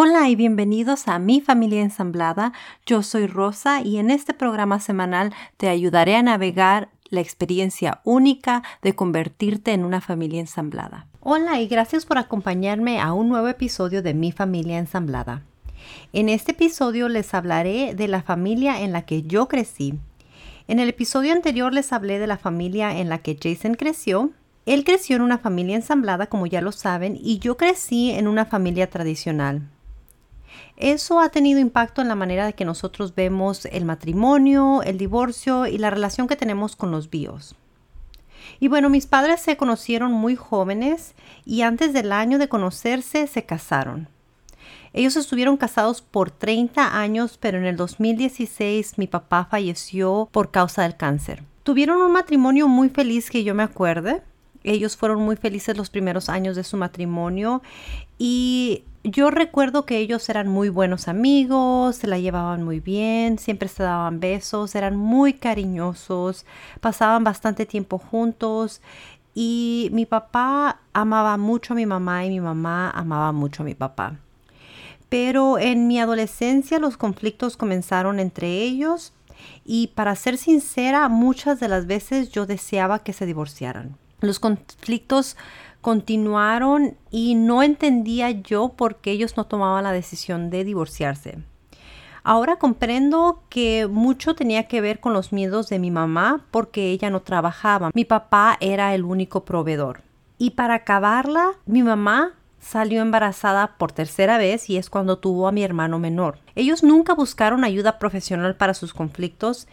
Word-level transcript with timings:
Hola 0.00 0.28
y 0.28 0.36
bienvenidos 0.36 1.08
a 1.08 1.18
Mi 1.18 1.40
Familia 1.40 1.82
Ensamblada. 1.82 2.52
Yo 2.86 3.02
soy 3.02 3.26
Rosa 3.26 3.82
y 3.82 3.98
en 3.98 4.12
este 4.12 4.32
programa 4.32 4.78
semanal 4.78 5.34
te 5.56 5.68
ayudaré 5.68 6.14
a 6.14 6.22
navegar 6.22 6.88
la 7.08 7.20
experiencia 7.20 8.00
única 8.04 8.62
de 8.80 8.94
convertirte 8.94 9.72
en 9.72 9.84
una 9.84 10.00
familia 10.00 10.38
ensamblada. 10.38 11.08
Hola 11.18 11.60
y 11.60 11.66
gracias 11.66 12.06
por 12.06 12.16
acompañarme 12.16 13.00
a 13.00 13.12
un 13.12 13.28
nuevo 13.28 13.48
episodio 13.48 14.00
de 14.00 14.14
Mi 14.14 14.30
Familia 14.30 14.78
Ensamblada. 14.78 15.42
En 16.12 16.28
este 16.28 16.52
episodio 16.52 17.08
les 17.08 17.34
hablaré 17.34 17.96
de 17.96 18.06
la 18.06 18.22
familia 18.22 18.82
en 18.82 18.92
la 18.92 19.02
que 19.02 19.24
yo 19.24 19.48
crecí. 19.48 19.98
En 20.68 20.78
el 20.78 20.90
episodio 20.90 21.32
anterior 21.32 21.74
les 21.74 21.92
hablé 21.92 22.20
de 22.20 22.28
la 22.28 22.38
familia 22.38 23.00
en 23.00 23.08
la 23.08 23.18
que 23.18 23.36
Jason 23.36 23.74
creció. 23.74 24.30
Él 24.64 24.84
creció 24.84 25.16
en 25.16 25.22
una 25.22 25.38
familia 25.38 25.74
ensamblada, 25.74 26.28
como 26.28 26.46
ya 26.46 26.60
lo 26.60 26.70
saben, 26.70 27.18
y 27.20 27.40
yo 27.40 27.56
crecí 27.56 28.12
en 28.12 28.28
una 28.28 28.44
familia 28.44 28.88
tradicional. 28.88 29.68
Eso 30.76 31.20
ha 31.20 31.30
tenido 31.30 31.58
impacto 31.58 32.02
en 32.02 32.08
la 32.08 32.14
manera 32.14 32.46
de 32.46 32.52
que 32.52 32.64
nosotros 32.64 33.14
vemos 33.14 33.66
el 33.66 33.84
matrimonio, 33.84 34.82
el 34.82 34.98
divorcio 34.98 35.66
y 35.66 35.78
la 35.78 35.90
relación 35.90 36.28
que 36.28 36.36
tenemos 36.36 36.76
con 36.76 36.90
los 36.90 37.10
bios. 37.10 37.56
Y 38.60 38.68
bueno, 38.68 38.90
mis 38.90 39.06
padres 39.06 39.40
se 39.40 39.56
conocieron 39.56 40.12
muy 40.12 40.36
jóvenes 40.36 41.14
y 41.44 41.62
antes 41.62 41.92
del 41.92 42.12
año 42.12 42.38
de 42.38 42.48
conocerse 42.48 43.26
se 43.26 43.44
casaron. 43.44 44.08
Ellos 44.92 45.16
estuvieron 45.16 45.56
casados 45.56 46.00
por 46.02 46.30
30 46.30 46.98
años, 46.98 47.38
pero 47.38 47.58
en 47.58 47.66
el 47.66 47.76
2016 47.76 48.98
mi 48.98 49.06
papá 49.06 49.46
falleció 49.50 50.28
por 50.32 50.50
causa 50.50 50.82
del 50.82 50.96
cáncer. 50.96 51.44
Tuvieron 51.62 52.00
un 52.00 52.12
matrimonio 52.12 52.68
muy 52.68 52.88
feliz 52.88 53.30
que 53.30 53.44
yo 53.44 53.54
me 53.54 53.62
acuerde. 53.62 54.22
Ellos 54.64 54.96
fueron 54.96 55.22
muy 55.22 55.36
felices 55.36 55.76
los 55.76 55.90
primeros 55.90 56.28
años 56.28 56.56
de 56.56 56.64
su 56.64 56.76
matrimonio 56.76 57.62
y 58.18 58.84
yo 59.04 59.30
recuerdo 59.30 59.86
que 59.86 59.98
ellos 59.98 60.28
eran 60.28 60.48
muy 60.48 60.68
buenos 60.68 61.08
amigos, 61.08 61.96
se 61.96 62.06
la 62.08 62.18
llevaban 62.18 62.64
muy 62.64 62.80
bien, 62.80 63.38
siempre 63.38 63.68
se 63.68 63.82
daban 63.82 64.20
besos, 64.20 64.74
eran 64.74 64.96
muy 64.96 65.34
cariñosos, 65.34 66.44
pasaban 66.80 67.24
bastante 67.24 67.64
tiempo 67.64 67.98
juntos 67.98 68.82
y 69.34 69.88
mi 69.92 70.04
papá 70.04 70.80
amaba 70.92 71.36
mucho 71.36 71.72
a 71.72 71.76
mi 71.76 71.86
mamá 71.86 72.24
y 72.24 72.30
mi 72.30 72.40
mamá 72.40 72.90
amaba 72.90 73.32
mucho 73.32 73.62
a 73.62 73.66
mi 73.66 73.74
papá. 73.74 74.16
Pero 75.08 75.58
en 75.58 75.86
mi 75.86 76.00
adolescencia 76.00 76.78
los 76.78 76.96
conflictos 76.96 77.56
comenzaron 77.56 78.20
entre 78.20 78.62
ellos 78.62 79.12
y 79.64 79.88
para 79.94 80.16
ser 80.16 80.36
sincera, 80.36 81.08
muchas 81.08 81.60
de 81.60 81.68
las 81.68 81.86
veces 81.86 82.30
yo 82.30 82.46
deseaba 82.46 82.98
que 82.98 83.12
se 83.12 83.26
divorciaran. 83.26 83.96
Los 84.20 84.40
conflictos 84.40 85.36
continuaron 85.80 86.96
y 87.10 87.34
no 87.34 87.62
entendía 87.62 88.30
yo 88.30 88.70
por 88.70 88.96
qué 88.96 89.12
ellos 89.12 89.36
no 89.36 89.46
tomaban 89.46 89.84
la 89.84 89.92
decisión 89.92 90.50
de 90.50 90.64
divorciarse. 90.64 91.38
Ahora 92.24 92.56
comprendo 92.56 93.42
que 93.48 93.86
mucho 93.86 94.34
tenía 94.34 94.64
que 94.64 94.80
ver 94.80 95.00
con 95.00 95.12
los 95.12 95.32
miedos 95.32 95.68
de 95.68 95.78
mi 95.78 95.90
mamá 95.90 96.44
porque 96.50 96.90
ella 96.90 97.10
no 97.10 97.20
trabajaba. 97.20 97.90
Mi 97.94 98.04
papá 98.04 98.58
era 98.60 98.94
el 98.94 99.04
único 99.04 99.44
proveedor. 99.44 100.02
Y 100.36 100.50
para 100.50 100.74
acabarla, 100.74 101.52
mi 101.64 101.82
mamá 101.82 102.34
salió 102.60 103.00
embarazada 103.00 103.76
por 103.78 103.92
tercera 103.92 104.36
vez 104.36 104.68
y 104.68 104.76
es 104.76 104.90
cuando 104.90 105.18
tuvo 105.18 105.48
a 105.48 105.52
mi 105.52 105.62
hermano 105.62 105.98
menor. 105.98 106.38
Ellos 106.54 106.82
nunca 106.82 107.14
buscaron 107.14 107.64
ayuda 107.64 107.98
profesional 107.98 108.56
para 108.56 108.74
sus 108.74 108.92
conflictos 108.92 109.68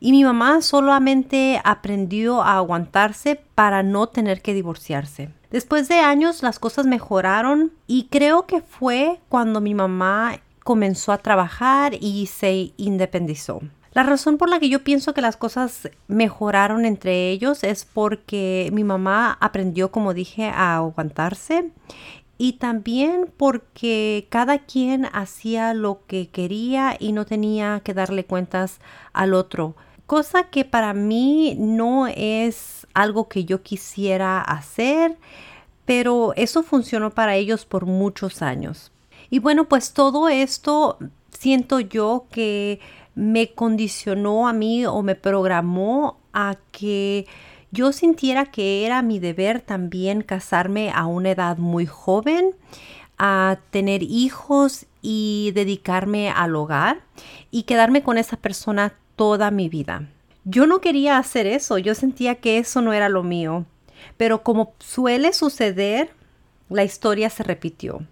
y 0.00 0.12
mi 0.12 0.24
mamá 0.24 0.60
solamente 0.62 1.60
aprendió 1.64 2.42
a 2.42 2.56
aguantarse 2.56 3.40
para 3.54 3.82
no 3.82 4.08
tener 4.08 4.42
que 4.42 4.54
divorciarse. 4.54 5.30
Después 5.50 5.88
de 5.88 6.00
años 6.00 6.42
las 6.42 6.58
cosas 6.58 6.86
mejoraron 6.86 7.72
y 7.86 8.08
creo 8.10 8.46
que 8.46 8.60
fue 8.60 9.20
cuando 9.28 9.60
mi 9.60 9.74
mamá 9.74 10.40
comenzó 10.64 11.12
a 11.12 11.18
trabajar 11.18 11.94
y 12.00 12.26
se 12.26 12.72
independizó. 12.76 13.60
La 13.92 14.02
razón 14.02 14.36
por 14.36 14.50
la 14.50 14.60
que 14.60 14.68
yo 14.68 14.84
pienso 14.84 15.14
que 15.14 15.22
las 15.22 15.38
cosas 15.38 15.88
mejoraron 16.06 16.84
entre 16.84 17.30
ellos 17.30 17.64
es 17.64 17.86
porque 17.86 18.68
mi 18.72 18.84
mamá 18.84 19.38
aprendió, 19.40 19.90
como 19.90 20.12
dije, 20.12 20.48
a 20.48 20.76
aguantarse 20.76 21.70
y 22.38 22.54
también 22.54 23.32
porque 23.36 24.26
cada 24.30 24.58
quien 24.58 25.06
hacía 25.12 25.74
lo 25.74 26.00
que 26.06 26.28
quería 26.28 26.96
y 26.98 27.12
no 27.12 27.24
tenía 27.24 27.80
que 27.84 27.94
darle 27.94 28.24
cuentas 28.24 28.80
al 29.12 29.34
otro 29.34 29.74
cosa 30.06 30.44
que 30.44 30.64
para 30.64 30.94
mí 30.94 31.56
no 31.58 32.06
es 32.06 32.86
algo 32.94 33.28
que 33.28 33.44
yo 33.44 33.62
quisiera 33.62 34.40
hacer, 34.40 35.16
pero 35.84 36.32
eso 36.36 36.62
funcionó 36.62 37.10
para 37.10 37.36
ellos 37.36 37.66
por 37.66 37.86
muchos 37.86 38.42
años. 38.42 38.92
Y 39.30 39.40
bueno, 39.40 39.68
pues 39.68 39.92
todo 39.92 40.28
esto 40.28 40.98
siento 41.30 41.80
yo 41.80 42.26
que 42.30 42.80
me 43.14 43.52
condicionó 43.52 44.48
a 44.48 44.52
mí 44.52 44.86
o 44.86 45.02
me 45.02 45.16
programó 45.16 46.18
a 46.32 46.56
que 46.70 47.26
yo 47.76 47.92
sintiera 47.92 48.46
que 48.46 48.86
era 48.86 49.02
mi 49.02 49.18
deber 49.18 49.60
también 49.60 50.22
casarme 50.22 50.90
a 50.94 51.04
una 51.04 51.32
edad 51.32 51.58
muy 51.58 51.84
joven, 51.84 52.54
a 53.18 53.58
tener 53.70 54.02
hijos 54.02 54.86
y 55.02 55.52
dedicarme 55.54 56.30
al 56.30 56.56
hogar 56.56 57.02
y 57.50 57.64
quedarme 57.64 58.02
con 58.02 58.16
esa 58.16 58.38
persona 58.38 58.94
toda 59.14 59.50
mi 59.50 59.68
vida. 59.68 60.08
Yo 60.44 60.66
no 60.66 60.80
quería 60.80 61.18
hacer 61.18 61.46
eso, 61.46 61.76
yo 61.76 61.94
sentía 61.94 62.36
que 62.36 62.56
eso 62.56 62.80
no 62.80 62.94
era 62.94 63.10
lo 63.10 63.22
mío, 63.22 63.66
pero 64.16 64.42
como 64.42 64.72
suele 64.78 65.34
suceder, 65.34 66.14
la 66.70 66.82
historia 66.82 67.28
se 67.28 67.42
repitió. 67.42 68.06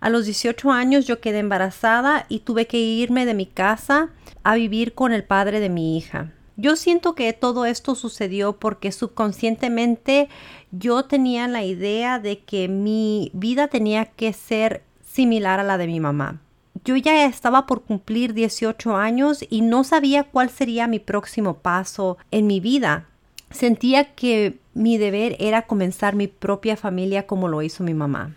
A 0.00 0.10
los 0.10 0.26
18 0.26 0.70
años 0.70 1.06
yo 1.06 1.18
quedé 1.20 1.38
embarazada 1.38 2.26
y 2.28 2.40
tuve 2.40 2.66
que 2.66 2.76
irme 2.76 3.24
de 3.24 3.32
mi 3.32 3.46
casa 3.46 4.10
a 4.42 4.54
vivir 4.54 4.92
con 4.92 5.14
el 5.14 5.24
padre 5.24 5.60
de 5.60 5.70
mi 5.70 5.96
hija. 5.96 6.32
Yo 6.56 6.76
siento 6.76 7.14
que 7.14 7.32
todo 7.32 7.64
esto 7.64 7.94
sucedió 7.94 8.54
porque 8.54 8.92
subconscientemente 8.92 10.28
yo 10.70 11.04
tenía 11.04 11.48
la 11.48 11.64
idea 11.64 12.18
de 12.18 12.40
que 12.40 12.68
mi 12.68 13.30
vida 13.34 13.68
tenía 13.68 14.06
que 14.06 14.32
ser 14.32 14.82
similar 15.02 15.60
a 15.60 15.64
la 15.64 15.78
de 15.78 15.86
mi 15.86 16.00
mamá 16.00 16.40
yo 16.84 16.96
ya 16.96 17.26
estaba 17.26 17.66
por 17.66 17.82
cumplir 17.82 18.34
18 18.34 18.96
años 18.96 19.44
y 19.48 19.60
no 19.60 19.84
sabía 19.84 20.24
cuál 20.24 20.50
sería 20.50 20.88
mi 20.88 20.98
próximo 20.98 21.54
paso 21.54 22.18
en 22.30 22.46
mi 22.46 22.60
vida. 22.60 23.06
Sentía 23.50 24.14
que 24.14 24.58
mi 24.74 24.98
deber 24.98 25.36
era 25.38 25.62
comenzar 25.62 26.16
mi 26.16 26.26
propia 26.26 26.76
familia 26.76 27.26
como 27.26 27.48
lo 27.48 27.62
hizo 27.62 27.84
mi 27.84 27.94
mamá. 27.94 28.34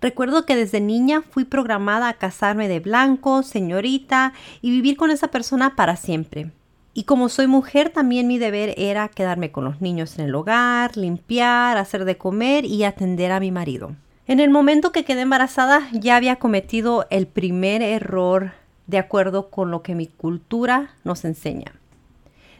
Recuerdo 0.00 0.46
que 0.46 0.56
desde 0.56 0.80
niña 0.80 1.22
fui 1.22 1.44
programada 1.44 2.08
a 2.08 2.14
casarme 2.14 2.68
de 2.68 2.80
blanco, 2.80 3.42
señorita, 3.42 4.32
y 4.62 4.70
vivir 4.70 4.96
con 4.96 5.10
esa 5.10 5.28
persona 5.28 5.76
para 5.76 5.96
siempre. 5.96 6.50
Y 6.92 7.04
como 7.04 7.28
soy 7.28 7.46
mujer, 7.46 7.90
también 7.90 8.26
mi 8.26 8.38
deber 8.38 8.74
era 8.76 9.08
quedarme 9.08 9.52
con 9.52 9.64
los 9.64 9.80
niños 9.80 10.18
en 10.18 10.24
el 10.24 10.34
hogar, 10.34 10.96
limpiar, 10.96 11.76
hacer 11.76 12.04
de 12.04 12.16
comer 12.16 12.64
y 12.64 12.82
atender 12.84 13.30
a 13.30 13.40
mi 13.40 13.52
marido. 13.52 13.94
En 14.26 14.40
el 14.40 14.50
momento 14.50 14.92
que 14.92 15.04
quedé 15.04 15.22
embarazada 15.22 15.88
ya 15.92 16.16
había 16.16 16.36
cometido 16.36 17.06
el 17.10 17.26
primer 17.26 17.82
error 17.82 18.52
de 18.86 18.98
acuerdo 18.98 19.50
con 19.50 19.70
lo 19.70 19.82
que 19.82 19.94
mi 19.94 20.08
cultura 20.08 20.94
nos 21.04 21.24
enseña. 21.24 21.74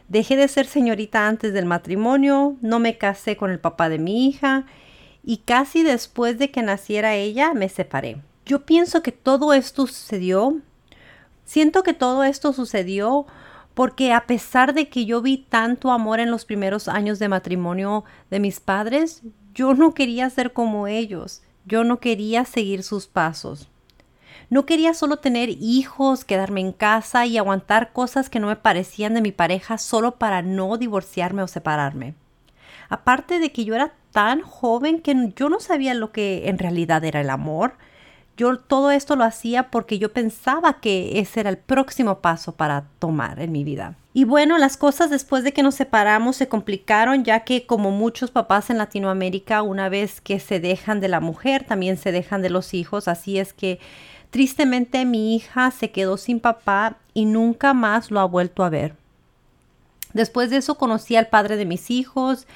Dejé 0.07 0.35
de 0.35 0.47
ser 0.47 0.65
señorita 0.65 1.27
antes 1.27 1.53
del 1.53 1.65
matrimonio, 1.65 2.57
no 2.61 2.79
me 2.79 2.97
casé 2.97 3.37
con 3.37 3.51
el 3.51 3.59
papá 3.59 3.89
de 3.89 3.99
mi 3.99 4.27
hija 4.27 4.65
y 5.23 5.37
casi 5.37 5.83
después 5.83 6.37
de 6.37 6.51
que 6.51 6.61
naciera 6.61 7.15
ella 7.15 7.53
me 7.53 7.69
separé. 7.69 8.17
Yo 8.45 8.65
pienso 8.65 9.03
que 9.03 9.11
todo 9.11 9.53
esto 9.53 9.87
sucedió, 9.87 10.57
siento 11.45 11.83
que 11.83 11.93
todo 11.93 12.23
esto 12.23 12.51
sucedió 12.53 13.25
porque 13.73 14.13
a 14.13 14.27
pesar 14.27 14.73
de 14.73 14.89
que 14.89 15.05
yo 15.05 15.21
vi 15.21 15.37
tanto 15.37 15.91
amor 15.91 16.19
en 16.19 16.31
los 16.31 16.45
primeros 16.45 16.87
años 16.87 17.19
de 17.19 17.29
matrimonio 17.29 18.03
de 18.29 18.39
mis 18.39 18.59
padres, 18.59 19.21
yo 19.53 19.73
no 19.73 19.93
quería 19.93 20.29
ser 20.29 20.53
como 20.53 20.87
ellos. 20.87 21.41
Yo 21.65 21.83
no 21.83 21.99
quería 21.99 22.45
seguir 22.45 22.83
sus 22.83 23.07
pasos. 23.07 23.69
No 24.49 24.65
quería 24.65 24.93
solo 24.93 25.17
tener 25.17 25.49
hijos, 25.49 26.25
quedarme 26.25 26.59
en 26.59 26.73
casa 26.73 27.25
y 27.25 27.37
aguantar 27.37 27.93
cosas 27.93 28.29
que 28.29 28.39
no 28.39 28.47
me 28.47 28.55
parecían 28.55 29.13
de 29.13 29.21
mi 29.21 29.31
pareja 29.31 29.77
solo 29.77 30.17
para 30.17 30.41
no 30.41 30.77
divorciarme 30.77 31.41
o 31.41 31.47
separarme. 31.47 32.15
Aparte 32.89 33.39
de 33.39 33.53
que 33.53 33.63
yo 33.63 33.75
era 33.75 33.93
tan 34.11 34.41
joven 34.41 35.01
que 35.01 35.31
yo 35.37 35.47
no 35.47 35.61
sabía 35.61 35.93
lo 35.93 36.11
que 36.11 36.49
en 36.49 36.57
realidad 36.57 37.05
era 37.05 37.21
el 37.21 37.29
amor. 37.29 37.75
Yo 38.37 38.57
todo 38.57 38.91
esto 38.91 39.15
lo 39.15 39.23
hacía 39.23 39.69
porque 39.69 39.99
yo 39.99 40.11
pensaba 40.13 40.79
que 40.79 41.19
ese 41.19 41.41
era 41.41 41.49
el 41.49 41.57
próximo 41.57 42.19
paso 42.19 42.53
para 42.53 42.85
tomar 42.99 43.39
en 43.39 43.51
mi 43.51 43.63
vida. 43.63 43.95
Y 44.13 44.25
bueno, 44.25 44.57
las 44.57 44.75
cosas 44.77 45.09
después 45.09 45.43
de 45.43 45.53
que 45.53 45.63
nos 45.63 45.75
separamos 45.75 46.35
se 46.35 46.49
complicaron 46.49 47.23
ya 47.23 47.41
que 47.41 47.65
como 47.65 47.91
muchos 47.91 48.31
papás 48.31 48.69
en 48.69 48.77
Latinoamérica, 48.77 49.61
una 49.61 49.87
vez 49.89 50.19
que 50.19 50.39
se 50.39 50.59
dejan 50.59 50.99
de 50.99 51.07
la 51.07 51.19
mujer, 51.19 51.63
también 51.63 51.97
se 51.97 52.11
dejan 52.11 52.41
de 52.41 52.49
los 52.49 52.73
hijos. 52.73 53.07
Así 53.07 53.37
es 53.39 53.53
que 53.53 53.79
tristemente 54.29 55.05
mi 55.05 55.35
hija 55.35 55.71
se 55.71 55.91
quedó 55.91 56.17
sin 56.17 56.39
papá 56.39 56.97
y 57.13 57.25
nunca 57.25 57.73
más 57.73 58.11
lo 58.11 58.19
ha 58.19 58.25
vuelto 58.25 58.63
a 58.63 58.69
ver. 58.69 58.95
Después 60.13 60.49
de 60.49 60.57
eso 60.57 60.75
conocí 60.75 61.15
al 61.15 61.27
padre 61.27 61.55
de 61.55 61.65
mis 61.65 61.89
hijos 61.89 62.47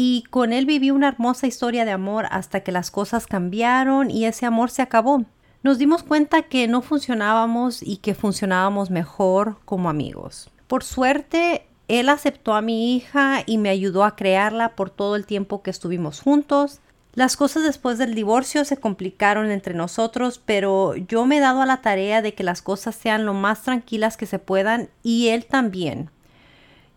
y 0.00 0.22
con 0.30 0.52
él 0.52 0.64
viví 0.64 0.92
una 0.92 1.08
hermosa 1.08 1.48
historia 1.48 1.84
de 1.84 1.90
amor 1.90 2.26
hasta 2.30 2.60
que 2.60 2.70
las 2.70 2.92
cosas 2.92 3.26
cambiaron 3.26 4.12
y 4.12 4.26
ese 4.26 4.46
amor 4.46 4.70
se 4.70 4.80
acabó. 4.80 5.24
nos 5.64 5.76
dimos 5.76 6.04
cuenta 6.04 6.42
que 6.42 6.68
no 6.68 6.82
funcionábamos 6.82 7.82
y 7.82 7.96
que 7.96 8.14
funcionábamos 8.14 8.90
mejor 8.90 9.56
como 9.64 9.90
amigos. 9.90 10.52
Por 10.68 10.84
suerte, 10.84 11.66
él 11.88 12.10
aceptó 12.10 12.54
a 12.54 12.62
mi 12.62 12.94
hija 12.94 13.42
y 13.44 13.58
me 13.58 13.70
ayudó 13.70 14.04
a 14.04 14.14
crearla 14.14 14.76
por 14.76 14.90
todo 14.90 15.16
el 15.16 15.26
tiempo 15.26 15.64
que 15.64 15.70
estuvimos 15.70 16.20
juntos. 16.20 16.78
Las 17.14 17.36
cosas 17.36 17.64
después 17.64 17.98
del 17.98 18.14
divorcio 18.14 18.64
se 18.64 18.76
complicaron 18.76 19.50
entre 19.50 19.74
nosotros, 19.74 20.40
pero 20.46 20.94
yo 20.94 21.26
me 21.26 21.38
he 21.38 21.40
dado 21.40 21.60
a 21.60 21.66
la 21.66 21.82
tarea 21.82 22.22
de 22.22 22.34
que 22.34 22.44
las 22.44 22.62
cosas 22.62 22.94
sean 22.94 23.26
lo 23.26 23.34
más 23.34 23.62
tranquilas 23.62 24.16
que 24.16 24.26
se 24.26 24.38
puedan 24.38 24.90
y 25.02 25.30
él 25.30 25.44
también. 25.46 26.12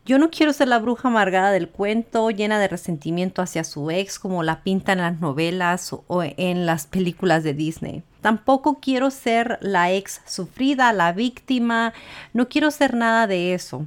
Yo 0.06 0.18
no 0.18 0.30
quiero 0.30 0.51
ser 0.51 0.68
la 0.68 0.80
bruja 0.80 1.09
amargada 1.09 1.51
del 1.51 1.69
cuento, 1.69 2.31
llena 2.31 2.59
de 2.59 2.68
resentimiento 2.68 3.42
hacia 3.42 3.63
su 3.63 3.92
ex 3.92 4.18
como 4.19 4.44
la 4.44 4.63
pintan 4.63 5.00
en 5.00 5.06
las 5.06 5.19
novelas 5.19 5.94
o 6.07 6.24
en 6.24 6.65
las 6.65 6.88
películas 6.88 7.44
de 7.44 7.53
Disney. 7.53 8.03
Tampoco 8.21 8.80
quiero 8.80 9.12
ser 9.12 9.59
la 9.62 9.92
ex 9.92 10.21
sufrida, 10.25 10.92
la 10.94 11.12
víctima, 11.12 11.94
no 12.33 12.50
quiero 12.50 12.71
ser 12.71 12.95
nada 12.95 13.27
de 13.27 13.53
eso 13.53 13.86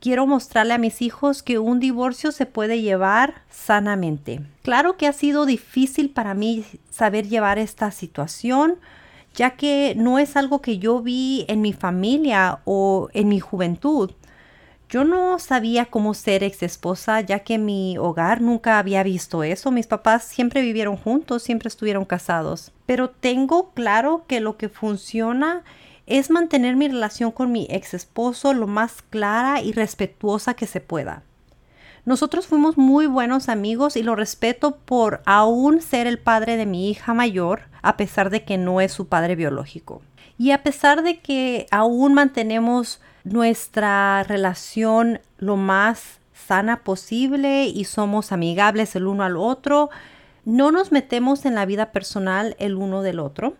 quiero 0.00 0.26
mostrarle 0.26 0.74
a 0.74 0.78
mis 0.78 1.02
hijos 1.02 1.42
que 1.42 1.58
un 1.58 1.78
divorcio 1.78 2.32
se 2.32 2.46
puede 2.46 2.80
llevar 2.80 3.42
sanamente. 3.50 4.40
Claro 4.62 4.96
que 4.96 5.06
ha 5.06 5.12
sido 5.12 5.46
difícil 5.46 6.10
para 6.10 6.34
mí 6.34 6.64
saber 6.90 7.28
llevar 7.28 7.58
esta 7.58 7.90
situación, 7.90 8.76
ya 9.34 9.50
que 9.50 9.94
no 9.96 10.18
es 10.18 10.36
algo 10.36 10.60
que 10.60 10.78
yo 10.78 11.00
vi 11.00 11.44
en 11.48 11.60
mi 11.60 11.72
familia 11.72 12.60
o 12.64 13.08
en 13.12 13.28
mi 13.28 13.38
juventud. 13.38 14.10
Yo 14.90 15.04
no 15.04 15.38
sabía 15.38 15.86
cómo 15.86 16.14
ser 16.14 16.42
ex 16.42 16.64
esposa, 16.64 17.20
ya 17.20 17.38
que 17.38 17.58
mi 17.58 17.96
hogar 17.96 18.40
nunca 18.40 18.76
había 18.76 19.04
visto 19.04 19.44
eso. 19.44 19.70
Mis 19.70 19.86
papás 19.86 20.24
siempre 20.24 20.62
vivieron 20.62 20.96
juntos, 20.96 21.44
siempre 21.44 21.68
estuvieron 21.68 22.04
casados. 22.04 22.72
Pero 22.86 23.08
tengo 23.08 23.70
claro 23.70 24.24
que 24.26 24.40
lo 24.40 24.56
que 24.56 24.68
funciona 24.68 25.62
es 26.06 26.28
mantener 26.28 26.74
mi 26.74 26.88
relación 26.88 27.30
con 27.30 27.52
mi 27.52 27.68
ex 27.70 27.94
esposo 27.94 28.52
lo 28.52 28.66
más 28.66 29.02
clara 29.10 29.62
y 29.62 29.70
respetuosa 29.70 30.54
que 30.54 30.66
se 30.66 30.80
pueda. 30.80 31.22
Nosotros 32.04 32.48
fuimos 32.48 32.76
muy 32.76 33.06
buenos 33.06 33.48
amigos 33.48 33.96
y 33.96 34.02
lo 34.02 34.16
respeto 34.16 34.74
por 34.76 35.22
aún 35.24 35.82
ser 35.82 36.08
el 36.08 36.18
padre 36.18 36.56
de 36.56 36.66
mi 36.66 36.90
hija 36.90 37.14
mayor, 37.14 37.68
a 37.82 37.96
pesar 37.96 38.28
de 38.28 38.42
que 38.42 38.58
no 38.58 38.80
es 38.80 38.90
su 38.90 39.06
padre 39.06 39.36
biológico. 39.36 40.02
Y 40.40 40.52
a 40.52 40.62
pesar 40.62 41.02
de 41.02 41.18
que 41.18 41.66
aún 41.70 42.14
mantenemos 42.14 43.02
nuestra 43.24 44.22
relación 44.22 45.20
lo 45.36 45.56
más 45.56 46.18
sana 46.32 46.78
posible 46.82 47.66
y 47.66 47.84
somos 47.84 48.32
amigables 48.32 48.96
el 48.96 49.06
uno 49.06 49.22
al 49.22 49.36
otro, 49.36 49.90
no 50.46 50.72
nos 50.72 50.92
metemos 50.92 51.44
en 51.44 51.54
la 51.54 51.66
vida 51.66 51.92
personal 51.92 52.56
el 52.58 52.76
uno 52.76 53.02
del 53.02 53.20
otro. 53.20 53.52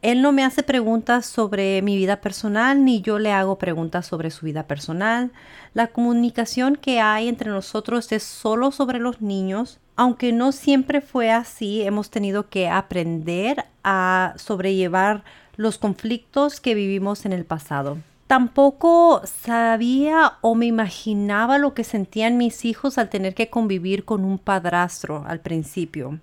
Él 0.00 0.22
no 0.22 0.32
me 0.32 0.44
hace 0.44 0.62
preguntas 0.62 1.26
sobre 1.26 1.82
mi 1.82 1.98
vida 1.98 2.22
personal 2.22 2.86
ni 2.86 3.02
yo 3.02 3.18
le 3.18 3.30
hago 3.30 3.58
preguntas 3.58 4.06
sobre 4.06 4.30
su 4.30 4.46
vida 4.46 4.66
personal. 4.66 5.30
La 5.74 5.88
comunicación 5.88 6.76
que 6.76 7.00
hay 7.00 7.28
entre 7.28 7.50
nosotros 7.50 8.10
es 8.12 8.22
solo 8.22 8.72
sobre 8.72 8.98
los 8.98 9.20
niños. 9.20 9.78
Aunque 9.94 10.32
no 10.32 10.52
siempre 10.52 11.02
fue 11.02 11.30
así, 11.30 11.82
hemos 11.82 12.08
tenido 12.08 12.48
que 12.48 12.70
aprender 12.70 13.66
a 13.82 14.32
sobrellevar 14.36 15.22
los 15.56 15.78
conflictos 15.78 16.60
que 16.60 16.74
vivimos 16.74 17.26
en 17.26 17.32
el 17.32 17.44
pasado. 17.44 17.98
Tampoco 18.26 19.22
sabía 19.24 20.34
o 20.40 20.54
me 20.54 20.66
imaginaba 20.66 21.58
lo 21.58 21.74
que 21.74 21.84
sentían 21.84 22.38
mis 22.38 22.64
hijos 22.64 22.98
al 22.98 23.10
tener 23.10 23.34
que 23.34 23.50
convivir 23.50 24.04
con 24.04 24.24
un 24.24 24.38
padrastro 24.38 25.24
al 25.26 25.40
principio. 25.40 26.18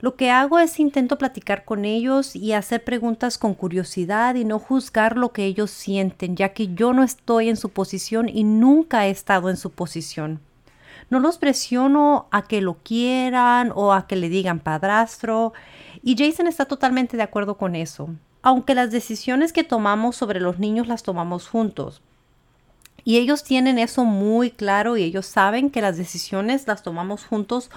Lo 0.00 0.16
que 0.16 0.30
hago 0.30 0.58
es 0.58 0.78
intento 0.78 1.16
platicar 1.16 1.64
con 1.64 1.84
ellos 1.84 2.36
y 2.36 2.52
hacer 2.52 2.84
preguntas 2.84 3.38
con 3.38 3.54
curiosidad 3.54 4.34
y 4.34 4.44
no 4.44 4.58
juzgar 4.58 5.16
lo 5.16 5.32
que 5.32 5.44
ellos 5.44 5.70
sienten, 5.70 6.36
ya 6.36 6.50
que 6.50 6.74
yo 6.74 6.92
no 6.92 7.02
estoy 7.02 7.48
en 7.48 7.56
su 7.56 7.70
posición 7.70 8.28
y 8.28 8.44
nunca 8.44 9.06
he 9.06 9.10
estado 9.10 9.48
en 9.48 9.56
su 9.56 9.70
posición. 9.70 10.40
No 11.08 11.20
los 11.20 11.38
presiono 11.38 12.26
a 12.30 12.42
que 12.42 12.60
lo 12.60 12.74
quieran 12.82 13.72
o 13.74 13.92
a 13.92 14.06
que 14.06 14.16
le 14.16 14.28
digan 14.28 14.60
padrastro. 14.60 15.52
Y 16.02 16.16
Jason 16.16 16.46
está 16.46 16.64
totalmente 16.64 17.16
de 17.16 17.22
acuerdo 17.22 17.56
con 17.56 17.76
eso, 17.76 18.10
aunque 18.42 18.74
las 18.74 18.90
decisiones 18.90 19.52
que 19.52 19.64
tomamos 19.64 20.16
sobre 20.16 20.40
los 20.40 20.58
niños 20.58 20.88
las 20.88 21.02
tomamos 21.02 21.48
juntos. 21.48 22.02
Y 23.04 23.18
ellos 23.18 23.44
tienen 23.44 23.78
eso 23.78 24.04
muy 24.04 24.50
claro 24.50 24.96
y 24.96 25.04
ellos 25.04 25.26
saben 25.26 25.70
que 25.70 25.80
las 25.80 25.96
decisiones 25.96 26.66
las 26.66 26.82
tomamos 26.82 27.24
juntos 27.24 27.70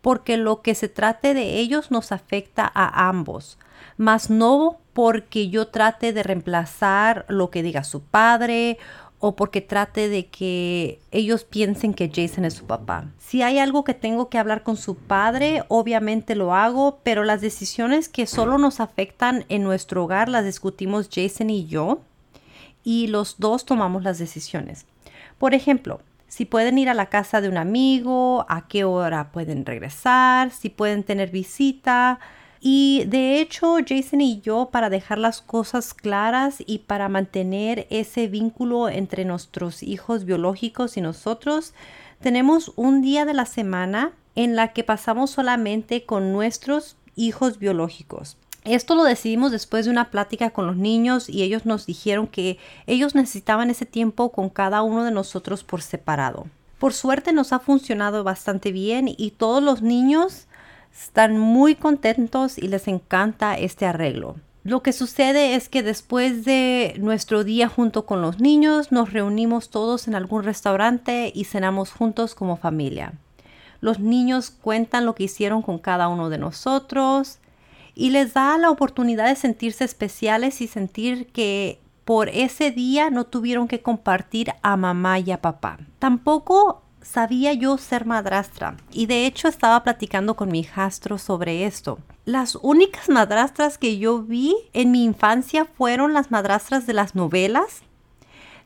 porque 0.00 0.36
lo 0.36 0.62
que 0.62 0.76
se 0.76 0.88
trate 0.88 1.34
de 1.34 1.58
ellos 1.58 1.90
nos 1.90 2.12
afecta 2.12 2.70
a 2.72 3.08
ambos, 3.08 3.58
mas 3.96 4.30
no 4.30 4.78
porque 4.92 5.48
yo 5.48 5.66
trate 5.66 6.12
de 6.12 6.22
reemplazar 6.22 7.26
lo 7.28 7.50
que 7.50 7.64
diga 7.64 7.82
su 7.82 8.00
padre 8.02 8.78
o 9.18 9.34
porque 9.34 9.60
trate 9.60 10.08
de 10.08 10.26
que 10.26 11.00
ellos 11.10 11.44
piensen 11.44 11.94
que 11.94 12.10
Jason 12.14 12.44
es 12.44 12.54
su 12.54 12.66
papá. 12.66 13.06
Si 13.18 13.42
hay 13.42 13.58
algo 13.58 13.84
que 13.84 13.94
tengo 13.94 14.28
que 14.28 14.38
hablar 14.38 14.62
con 14.62 14.76
su 14.76 14.96
padre, 14.96 15.64
obviamente 15.68 16.34
lo 16.34 16.54
hago, 16.54 17.00
pero 17.02 17.24
las 17.24 17.40
decisiones 17.40 18.08
que 18.08 18.26
solo 18.26 18.58
nos 18.58 18.80
afectan 18.80 19.44
en 19.48 19.62
nuestro 19.62 20.04
hogar 20.04 20.28
las 20.28 20.44
discutimos 20.44 21.08
Jason 21.12 21.50
y 21.50 21.66
yo 21.66 22.00
y 22.84 23.08
los 23.08 23.38
dos 23.38 23.64
tomamos 23.64 24.04
las 24.04 24.18
decisiones. 24.18 24.86
Por 25.38 25.54
ejemplo, 25.54 26.00
si 26.28 26.44
pueden 26.44 26.78
ir 26.78 26.88
a 26.88 26.94
la 26.94 27.06
casa 27.06 27.40
de 27.40 27.48
un 27.48 27.56
amigo, 27.56 28.46
a 28.48 28.68
qué 28.68 28.84
hora 28.84 29.32
pueden 29.32 29.64
regresar, 29.64 30.50
si 30.50 30.68
pueden 30.68 31.02
tener 31.02 31.30
visita. 31.30 32.20
Y 32.68 33.04
de 33.06 33.40
hecho, 33.40 33.76
Jason 33.86 34.20
y 34.20 34.40
yo, 34.40 34.70
para 34.72 34.90
dejar 34.90 35.18
las 35.18 35.40
cosas 35.40 35.94
claras 35.94 36.56
y 36.66 36.80
para 36.80 37.08
mantener 37.08 37.86
ese 37.90 38.26
vínculo 38.26 38.88
entre 38.88 39.24
nuestros 39.24 39.84
hijos 39.84 40.24
biológicos 40.24 40.96
y 40.96 41.00
nosotros, 41.00 41.74
tenemos 42.20 42.72
un 42.74 43.02
día 43.02 43.24
de 43.24 43.34
la 43.34 43.46
semana 43.46 44.14
en 44.34 44.56
la 44.56 44.72
que 44.72 44.82
pasamos 44.82 45.30
solamente 45.30 46.06
con 46.06 46.32
nuestros 46.32 46.96
hijos 47.14 47.60
biológicos. 47.60 48.36
Esto 48.64 48.96
lo 48.96 49.04
decidimos 49.04 49.52
después 49.52 49.84
de 49.84 49.92
una 49.92 50.10
plática 50.10 50.50
con 50.50 50.66
los 50.66 50.76
niños 50.76 51.28
y 51.28 51.44
ellos 51.44 51.66
nos 51.66 51.86
dijeron 51.86 52.26
que 52.26 52.58
ellos 52.88 53.14
necesitaban 53.14 53.70
ese 53.70 53.86
tiempo 53.86 54.32
con 54.32 54.48
cada 54.48 54.82
uno 54.82 55.04
de 55.04 55.12
nosotros 55.12 55.62
por 55.62 55.82
separado. 55.82 56.46
Por 56.80 56.94
suerte 56.94 57.32
nos 57.32 57.52
ha 57.52 57.60
funcionado 57.60 58.24
bastante 58.24 58.72
bien 58.72 59.08
y 59.08 59.30
todos 59.30 59.62
los 59.62 59.82
niños 59.82 60.48
están 61.00 61.38
muy 61.38 61.74
contentos 61.74 62.58
y 62.58 62.68
les 62.68 62.88
encanta 62.88 63.56
este 63.56 63.86
arreglo. 63.86 64.36
Lo 64.64 64.82
que 64.82 64.92
sucede 64.92 65.54
es 65.54 65.68
que 65.68 65.82
después 65.82 66.44
de 66.44 66.94
nuestro 66.98 67.44
día 67.44 67.68
junto 67.68 68.04
con 68.04 68.20
los 68.20 68.40
niños 68.40 68.90
nos 68.90 69.12
reunimos 69.12 69.70
todos 69.70 70.08
en 70.08 70.14
algún 70.14 70.42
restaurante 70.42 71.30
y 71.34 71.44
cenamos 71.44 71.92
juntos 71.92 72.34
como 72.34 72.56
familia. 72.56 73.12
Los 73.80 74.00
niños 74.00 74.50
cuentan 74.50 75.06
lo 75.06 75.14
que 75.14 75.24
hicieron 75.24 75.62
con 75.62 75.78
cada 75.78 76.08
uno 76.08 76.30
de 76.30 76.38
nosotros, 76.38 77.38
y 77.96 78.10
les 78.10 78.34
da 78.34 78.56
la 78.58 78.70
oportunidad 78.70 79.26
de 79.26 79.34
sentirse 79.36 79.82
especiales 79.82 80.60
y 80.60 80.68
sentir 80.68 81.26
que 81.28 81.80
por 82.04 82.28
ese 82.28 82.70
día 82.70 83.10
no 83.10 83.24
tuvieron 83.24 83.66
que 83.66 83.80
compartir 83.80 84.52
a 84.62 84.76
mamá 84.76 85.18
y 85.18 85.32
a 85.32 85.40
papá. 85.40 85.78
Tampoco 85.98 86.82
sabía 87.06 87.52
yo 87.54 87.78
ser 87.78 88.04
madrastra 88.04 88.76
y 88.92 89.06
de 89.06 89.26
hecho 89.26 89.48
estaba 89.48 89.82
platicando 89.82 90.34
con 90.34 90.50
mi 90.50 90.60
hijastro 90.60 91.18
sobre 91.18 91.64
esto. 91.64 91.98
Las 92.24 92.56
únicas 92.56 93.08
madrastras 93.08 93.78
que 93.78 93.98
yo 93.98 94.22
vi 94.22 94.54
en 94.72 94.90
mi 94.90 95.04
infancia 95.04 95.64
fueron 95.64 96.12
las 96.12 96.30
madrastras 96.30 96.86
de 96.86 96.92
las 96.92 97.14
novelas, 97.14 97.82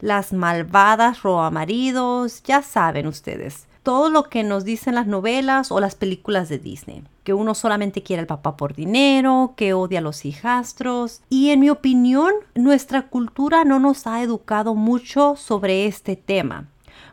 las 0.00 0.32
malvadas 0.32 1.22
roamaridos, 1.22 2.42
ya 2.42 2.62
saben 2.62 3.06
ustedes 3.06 3.66
todo 3.82 4.10
lo 4.10 4.24
que 4.24 4.42
nos 4.42 4.64
dicen 4.64 4.94
las 4.94 5.06
novelas 5.06 5.72
o 5.72 5.80
las 5.80 5.94
películas 5.94 6.48
de 6.48 6.58
Disney. 6.58 7.02
Que 7.24 7.34
uno 7.34 7.54
solamente 7.54 8.02
quiere 8.02 8.20
al 8.20 8.26
papá 8.26 8.56
por 8.56 8.74
dinero, 8.74 9.54
que 9.56 9.72
odia 9.74 10.00
a 10.00 10.02
los 10.02 10.24
hijastros. 10.24 11.22
Y 11.28 11.50
en 11.50 11.60
mi 11.60 11.70
opinión, 11.70 12.32
nuestra 12.54 13.08
cultura 13.08 13.64
no 13.64 13.78
nos 13.78 14.06
ha 14.06 14.22
educado 14.22 14.74
mucho 14.74 15.34
sobre 15.36 15.86
este 15.86 16.16
tema, 16.16 16.68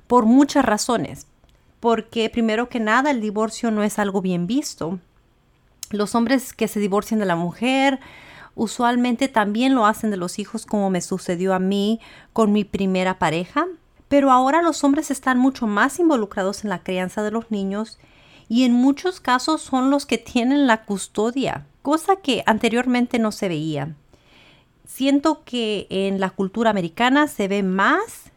por 0.08 0.26
muchas 0.26 0.66
razones. 0.66 1.28
Porque 1.80 2.30
primero 2.30 2.70
que 2.70 2.80
nada, 2.80 3.12
el 3.12 3.22
divorcio 3.22 3.70
no 3.72 3.84
es 3.84 4.00
algo 4.00 4.22
bien 4.22 4.48
visto. 4.48 5.00
Los 5.92 6.16
hombres 6.16 6.54
que 6.54 6.68
se 6.68 6.80
divorcian 6.80 7.20
de 7.20 7.26
la 7.26 7.36
mujer 7.36 8.00
usualmente 8.56 9.28
también 9.28 9.76
lo 9.76 9.86
hacen 9.86 10.10
de 10.10 10.18
los 10.18 10.40
hijos 10.40 10.66
como 10.66 10.90
me 10.90 11.02
sucedió 11.02 11.54
a 11.54 11.60
mí 11.60 12.00
con 12.34 12.52
mi 12.52 12.64
primera 12.64 13.20
pareja 13.20 13.68
pero 14.08 14.32
ahora 14.32 14.62
los 14.62 14.84
hombres 14.84 15.12
están 15.12 15.38
mucho 15.38 15.68
más 15.68 16.00
involucrados 16.00 16.64
en 16.64 16.70
la 16.70 16.80
crianza 16.80 17.24
de 17.24 17.32
los 17.32 17.52
niños 17.52 17.98
y 18.50 18.64
en 18.64 18.74
muchos 18.74 19.20
casos 19.20 19.62
son 19.62 19.90
los 19.90 20.06
que 20.06 20.18
tienen 20.18 20.68
la 20.68 20.86
custodia, 20.86 21.66
cosa 21.82 22.16
que 22.16 22.44
anteriormente 22.46 23.20
no 23.20 23.34
se 23.34 23.50
veía. 23.50 23.96
Siento 24.86 25.44
que 25.44 25.88
en 25.90 26.22
la 26.22 26.30
cultura 26.30 26.70
americana 26.70 27.28
se 27.28 27.50
ve 27.50 27.62
más 27.62 28.32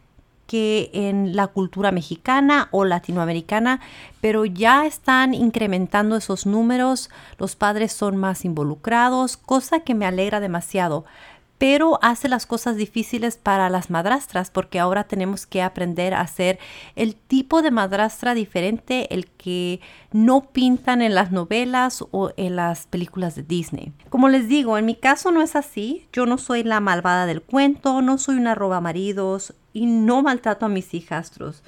en 0.53 1.35
la 1.35 1.47
cultura 1.47 1.91
mexicana 1.91 2.67
o 2.71 2.85
latinoamericana, 2.85 3.79
pero 4.19 4.45
ya 4.45 4.85
están 4.85 5.33
incrementando 5.33 6.15
esos 6.15 6.45
números, 6.45 7.09
los 7.37 7.55
padres 7.55 7.91
son 7.91 8.17
más 8.17 8.45
involucrados, 8.45 9.37
cosa 9.37 9.81
que 9.81 9.95
me 9.95 10.05
alegra 10.05 10.39
demasiado 10.39 11.05
pero 11.61 11.99
hace 12.01 12.27
las 12.27 12.47
cosas 12.47 12.75
difíciles 12.75 13.37
para 13.37 13.69
las 13.69 13.91
madrastras 13.91 14.49
porque 14.49 14.79
ahora 14.79 15.03
tenemos 15.03 15.45
que 15.45 15.61
aprender 15.61 16.15
a 16.15 16.25
ser 16.25 16.57
el 16.95 17.13
tipo 17.13 17.61
de 17.61 17.69
madrastra 17.69 18.33
diferente, 18.33 19.13
el 19.13 19.27
que 19.27 19.79
no 20.11 20.49
pintan 20.49 21.03
en 21.03 21.13
las 21.13 21.31
novelas 21.31 22.03
o 22.09 22.31
en 22.35 22.55
las 22.55 22.87
películas 22.87 23.35
de 23.35 23.43
Disney. 23.43 23.93
Como 24.09 24.27
les 24.27 24.47
digo, 24.47 24.75
en 24.79 24.87
mi 24.87 24.95
caso 24.95 25.29
no 25.29 25.43
es 25.43 25.55
así, 25.55 26.07
yo 26.11 26.25
no 26.25 26.39
soy 26.39 26.63
la 26.63 26.79
malvada 26.79 27.27
del 27.27 27.43
cuento, 27.43 28.01
no 28.01 28.17
soy 28.17 28.37
una 28.37 28.55
roba 28.55 28.81
maridos 28.81 29.53
y 29.71 29.85
no 29.85 30.23
maltrato 30.23 30.65
a 30.65 30.69
mis 30.69 30.95
hijastros. 30.95 31.61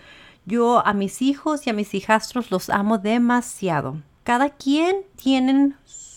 Yo 0.47 0.83
a 0.83 0.93
mis 0.93 1.21
hijos 1.21 1.67
y 1.67 1.69
a 1.69 1.73
mis 1.73 1.93
hijastros 1.93 2.49
los 2.49 2.71
amo 2.71 2.97
demasiado. 2.97 4.01
Cada 4.23 4.49
quien 4.49 4.95
tiene 5.17 5.73
su 5.85 6.12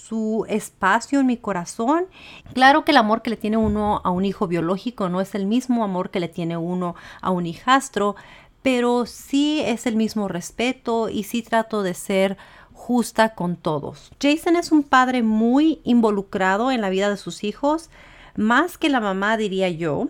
espacio 0.49 1.21
en 1.21 1.27
mi 1.27 1.37
corazón. 1.37 2.07
Claro 2.55 2.85
que 2.85 2.93
el 2.93 2.97
amor 2.97 3.23
que 3.23 3.31
le 3.31 3.37
tiene 3.37 3.57
uno 3.57 4.01
a 4.05 4.11
un 4.11 4.25
hijo 4.25 4.47
biológico 4.47 5.09
no 5.09 5.21
es 5.21 5.35
el 5.35 5.47
mismo 5.47 5.85
amor 5.85 6.11
que 6.11 6.21
le 6.21 6.29
tiene 6.29 6.57
uno 6.57 6.95
a 7.21 7.31
un 7.31 7.47
hijastro, 7.47 8.17
pero 8.63 9.07
sí 9.07 9.63
es 9.65 9.87
el 9.87 9.97
mismo 9.97 10.29
respeto 10.29 11.09
y 11.09 11.23
sí 11.23 11.43
trato 11.43 11.83
de 11.83 11.95
ser 11.95 12.37
justa 12.73 13.35
con 13.35 13.57
todos. 13.57 14.13
Jason 14.21 14.57
es 14.57 14.73
un 14.73 14.83
padre 14.83 15.23
muy 15.23 15.81
involucrado 15.85 16.71
en 16.71 16.81
la 16.81 16.91
vida 16.91 17.09
de 17.11 17.17
sus 17.17 17.43
hijos, 17.45 17.91
más 18.37 18.77
que 18.77 18.89
la 18.89 19.01
mamá 19.01 19.37
diría 19.37 19.69
yo, 19.69 20.09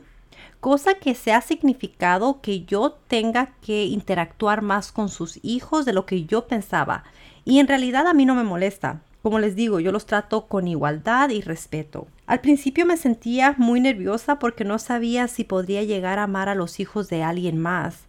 cosa 0.60 0.94
que 0.94 1.14
se 1.14 1.32
ha 1.32 1.40
significado 1.40 2.40
que 2.40 2.64
yo 2.64 2.98
tenga 3.08 3.52
que 3.62 3.84
interactuar 3.84 4.62
más 4.62 4.90
con 4.90 5.08
sus 5.08 5.38
hijos 5.42 5.84
de 5.84 5.92
lo 5.92 6.06
que 6.06 6.24
yo 6.24 6.46
pensaba. 6.48 7.04
Y 7.44 7.60
en 7.60 7.68
realidad 7.68 8.06
a 8.06 8.14
mí 8.14 8.26
no 8.26 8.34
me 8.34 8.42
molesta. 8.42 9.00
Como 9.26 9.40
les 9.40 9.56
digo, 9.56 9.80
yo 9.80 9.90
los 9.90 10.06
trato 10.06 10.47
con 10.47 10.68
igualdad 10.68 11.30
y 11.30 11.40
respeto. 11.40 12.06
Al 12.28 12.40
principio 12.40 12.87
me 12.87 12.97
sentía 12.97 13.56
muy 13.59 13.80
nerviosa 13.80 14.38
porque 14.38 14.62
no 14.62 14.78
sabía 14.78 15.26
si 15.26 15.42
podría 15.42 15.83
llegar 15.83 16.21
a 16.21 16.23
amar 16.23 16.49
a 16.49 16.54
los 16.54 16.78
hijos 16.78 17.09
de 17.09 17.25
alguien 17.25 17.59
más. 17.59 18.04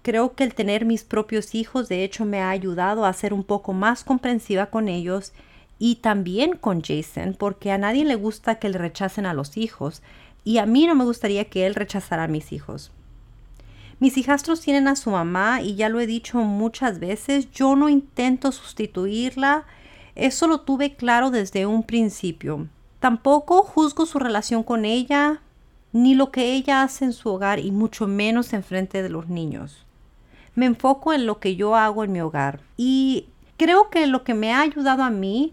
Creo 0.00 0.34
que 0.34 0.44
el 0.44 0.54
tener 0.54 0.86
mis 0.86 1.04
propios 1.04 1.54
hijos 1.54 1.90
de 1.90 2.04
hecho 2.04 2.24
me 2.24 2.40
ha 2.40 2.48
ayudado 2.48 3.04
a 3.04 3.12
ser 3.12 3.34
un 3.34 3.44
poco 3.44 3.74
más 3.74 4.02
comprensiva 4.02 4.70
con 4.70 4.88
ellos 4.88 5.34
y 5.78 5.96
también 5.96 6.56
con 6.56 6.80
Jason 6.82 7.36
porque 7.38 7.70
a 7.70 7.76
nadie 7.76 8.06
le 8.06 8.14
gusta 8.14 8.54
que 8.54 8.70
le 8.70 8.78
rechacen 8.78 9.26
a 9.26 9.34
los 9.34 9.58
hijos 9.58 10.00
y 10.42 10.56
a 10.56 10.64
mí 10.64 10.86
no 10.86 10.94
me 10.94 11.04
gustaría 11.04 11.50
que 11.50 11.66
él 11.66 11.74
rechazara 11.74 12.24
a 12.24 12.28
mis 12.28 12.52
hijos. 12.52 12.92
Mis 14.00 14.16
hijastros 14.16 14.62
tienen 14.62 14.88
a 14.88 14.96
su 14.96 15.10
mamá 15.10 15.60
y 15.60 15.74
ya 15.74 15.90
lo 15.90 16.00
he 16.00 16.06
dicho 16.06 16.38
muchas 16.38 16.98
veces, 16.98 17.50
yo 17.52 17.76
no 17.76 17.90
intento 17.90 18.52
sustituirla 18.52 19.66
eso 20.16 20.48
lo 20.48 20.60
tuve 20.60 20.96
claro 20.96 21.30
desde 21.30 21.66
un 21.66 21.82
principio. 21.82 22.66
Tampoco 23.00 23.62
juzgo 23.62 24.06
su 24.06 24.18
relación 24.18 24.62
con 24.62 24.84
ella, 24.84 25.42
ni 25.92 26.14
lo 26.14 26.30
que 26.30 26.54
ella 26.54 26.82
hace 26.82 27.04
en 27.04 27.12
su 27.12 27.28
hogar 27.28 27.58
y 27.58 27.70
mucho 27.70 28.06
menos 28.06 28.52
en 28.52 28.62
frente 28.62 29.02
de 29.02 29.08
los 29.08 29.28
niños. 29.28 29.84
Me 30.54 30.66
enfoco 30.66 31.12
en 31.12 31.26
lo 31.26 31.38
que 31.38 31.56
yo 31.56 31.76
hago 31.76 32.02
en 32.02 32.12
mi 32.12 32.20
hogar 32.20 32.60
y 32.76 33.28
creo 33.56 33.90
que 33.90 34.06
lo 34.06 34.24
que 34.24 34.34
me 34.34 34.52
ha 34.52 34.62
ayudado 34.62 35.02
a 35.04 35.10
mí 35.10 35.52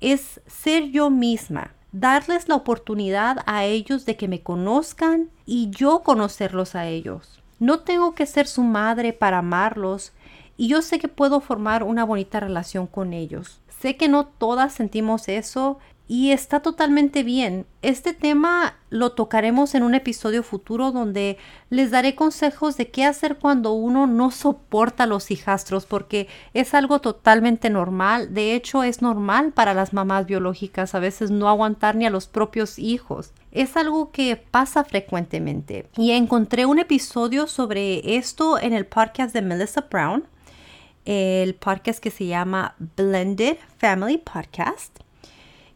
es 0.00 0.40
ser 0.46 0.90
yo 0.90 1.08
misma, 1.10 1.72
darles 1.92 2.48
la 2.48 2.56
oportunidad 2.56 3.38
a 3.46 3.64
ellos 3.64 4.06
de 4.06 4.16
que 4.16 4.28
me 4.28 4.42
conozcan 4.42 5.30
y 5.46 5.70
yo 5.70 6.00
conocerlos 6.00 6.74
a 6.74 6.86
ellos. 6.86 7.40
No 7.58 7.80
tengo 7.80 8.14
que 8.14 8.26
ser 8.26 8.46
su 8.46 8.62
madre 8.62 9.12
para 9.12 9.38
amarlos 9.38 10.12
y 10.56 10.68
yo 10.68 10.82
sé 10.82 10.98
que 10.98 11.08
puedo 11.08 11.40
formar 11.40 11.82
una 11.82 12.04
bonita 12.04 12.40
relación 12.40 12.86
con 12.86 13.12
ellos. 13.12 13.60
Sé 13.80 13.96
que 13.96 14.08
no 14.08 14.26
todas 14.26 14.74
sentimos 14.74 15.28
eso 15.28 15.78
y 16.06 16.32
está 16.32 16.60
totalmente 16.60 17.22
bien. 17.22 17.66
Este 17.80 18.12
tema 18.12 18.74
lo 18.90 19.12
tocaremos 19.12 19.74
en 19.74 19.84
un 19.84 19.94
episodio 19.94 20.42
futuro 20.42 20.90
donde 20.90 21.38
les 21.70 21.90
daré 21.90 22.14
consejos 22.14 22.76
de 22.76 22.90
qué 22.90 23.04
hacer 23.04 23.38
cuando 23.38 23.72
uno 23.72 24.06
no 24.06 24.32
soporta 24.32 25.06
los 25.06 25.30
hijastros 25.30 25.86
porque 25.86 26.28
es 26.52 26.74
algo 26.74 27.00
totalmente 27.00 27.70
normal. 27.70 28.34
De 28.34 28.54
hecho, 28.54 28.82
es 28.82 29.00
normal 29.00 29.52
para 29.52 29.72
las 29.72 29.94
mamás 29.94 30.26
biológicas 30.26 30.94
a 30.94 30.98
veces 30.98 31.30
no 31.30 31.48
aguantar 31.48 31.96
ni 31.96 32.04
a 32.04 32.10
los 32.10 32.26
propios 32.26 32.78
hijos. 32.78 33.32
Es 33.50 33.78
algo 33.78 34.10
que 34.10 34.36
pasa 34.36 34.84
frecuentemente. 34.84 35.88
Y 35.96 36.10
encontré 36.10 36.66
un 36.66 36.80
episodio 36.80 37.46
sobre 37.46 38.16
esto 38.16 38.58
en 38.58 38.74
el 38.74 38.84
podcast 38.84 39.32
de 39.32 39.40
Melissa 39.40 39.86
Brown 39.90 40.24
el 41.04 41.54
podcast 41.54 42.00
que 42.00 42.10
se 42.10 42.26
llama 42.26 42.74
Blended 42.96 43.56
Family 43.78 44.18
Podcast, 44.18 44.98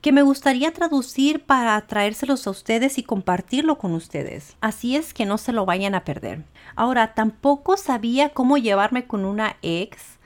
que 0.00 0.12
me 0.12 0.22
gustaría 0.22 0.72
traducir 0.72 1.44
para 1.44 1.80
traérselos 1.86 2.46
a 2.46 2.50
ustedes 2.50 2.98
y 2.98 3.02
compartirlo 3.02 3.78
con 3.78 3.94
ustedes. 3.94 4.56
Así 4.60 4.96
es 4.96 5.14
que 5.14 5.24
no 5.24 5.38
se 5.38 5.52
lo 5.52 5.64
vayan 5.64 5.94
a 5.94 6.04
perder. 6.04 6.44
Ahora, 6.76 7.14
tampoco 7.14 7.76
sabía 7.76 8.30
cómo 8.30 8.58
llevarme 8.58 9.06
con 9.06 9.24
una 9.24 9.56
ex 9.62 10.18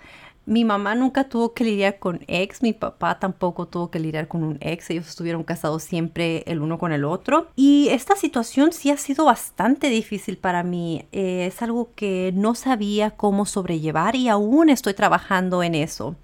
mi 0.48 0.64
mamá 0.64 0.94
nunca 0.94 1.28
tuvo 1.28 1.52
que 1.52 1.62
lidiar 1.62 1.98
con 1.98 2.20
ex, 2.26 2.62
mi 2.62 2.72
papá 2.72 3.18
tampoco 3.18 3.68
tuvo 3.68 3.90
que 3.90 3.98
lidiar 3.98 4.28
con 4.28 4.42
un 4.42 4.56
ex, 4.62 4.88
ellos 4.88 5.06
estuvieron 5.06 5.44
casados 5.44 5.82
siempre 5.82 6.42
el 6.46 6.62
uno 6.62 6.78
con 6.78 6.90
el 6.90 7.04
otro. 7.04 7.48
Y 7.54 7.88
esta 7.90 8.16
situación 8.16 8.72
sí 8.72 8.90
ha 8.90 8.96
sido 8.96 9.26
bastante 9.26 9.90
difícil 9.90 10.38
para 10.38 10.62
mí, 10.62 11.04
eh, 11.12 11.46
es 11.46 11.60
algo 11.60 11.90
que 11.94 12.32
no 12.34 12.54
sabía 12.54 13.10
cómo 13.10 13.44
sobrellevar 13.44 14.16
y 14.16 14.28
aún 14.28 14.70
estoy 14.70 14.94
trabajando 14.94 15.62
en 15.62 15.74
eso. 15.74 16.16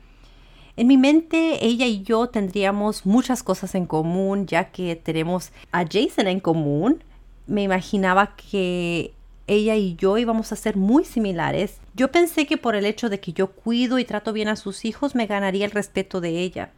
En 0.78 0.86
mi 0.86 0.96
mente, 0.96 1.64
ella 1.64 1.84
y 1.84 2.02
yo 2.02 2.28
tendríamos 2.28 3.04
muchas 3.04 3.42
cosas 3.42 3.74
en 3.74 3.84
común, 3.84 4.46
ya 4.46 4.70
que 4.72 4.96
tenemos 4.96 5.52
a 5.70 5.84
Jason 5.84 6.28
en 6.28 6.40
común. 6.40 7.04
Me 7.46 7.62
imaginaba 7.62 8.34
que 8.36 9.12
ella 9.46 9.76
y 9.76 9.96
yo 9.96 10.18
íbamos 10.18 10.52
a 10.52 10.56
ser 10.56 10.76
muy 10.76 11.04
similares. 11.04 11.78
Yo 11.94 12.10
pensé 12.10 12.46
que 12.46 12.56
por 12.56 12.76
el 12.76 12.86
hecho 12.86 13.08
de 13.08 13.20
que 13.20 13.32
yo 13.32 13.52
cuido 13.52 13.98
y 13.98 14.04
trato 14.04 14.32
bien 14.32 14.48
a 14.48 14.56
sus 14.56 14.84
hijos 14.84 15.14
me 15.14 15.26
ganaría 15.26 15.64
el 15.64 15.70
respeto 15.70 16.20
de 16.20 16.40
ella. 16.40 16.72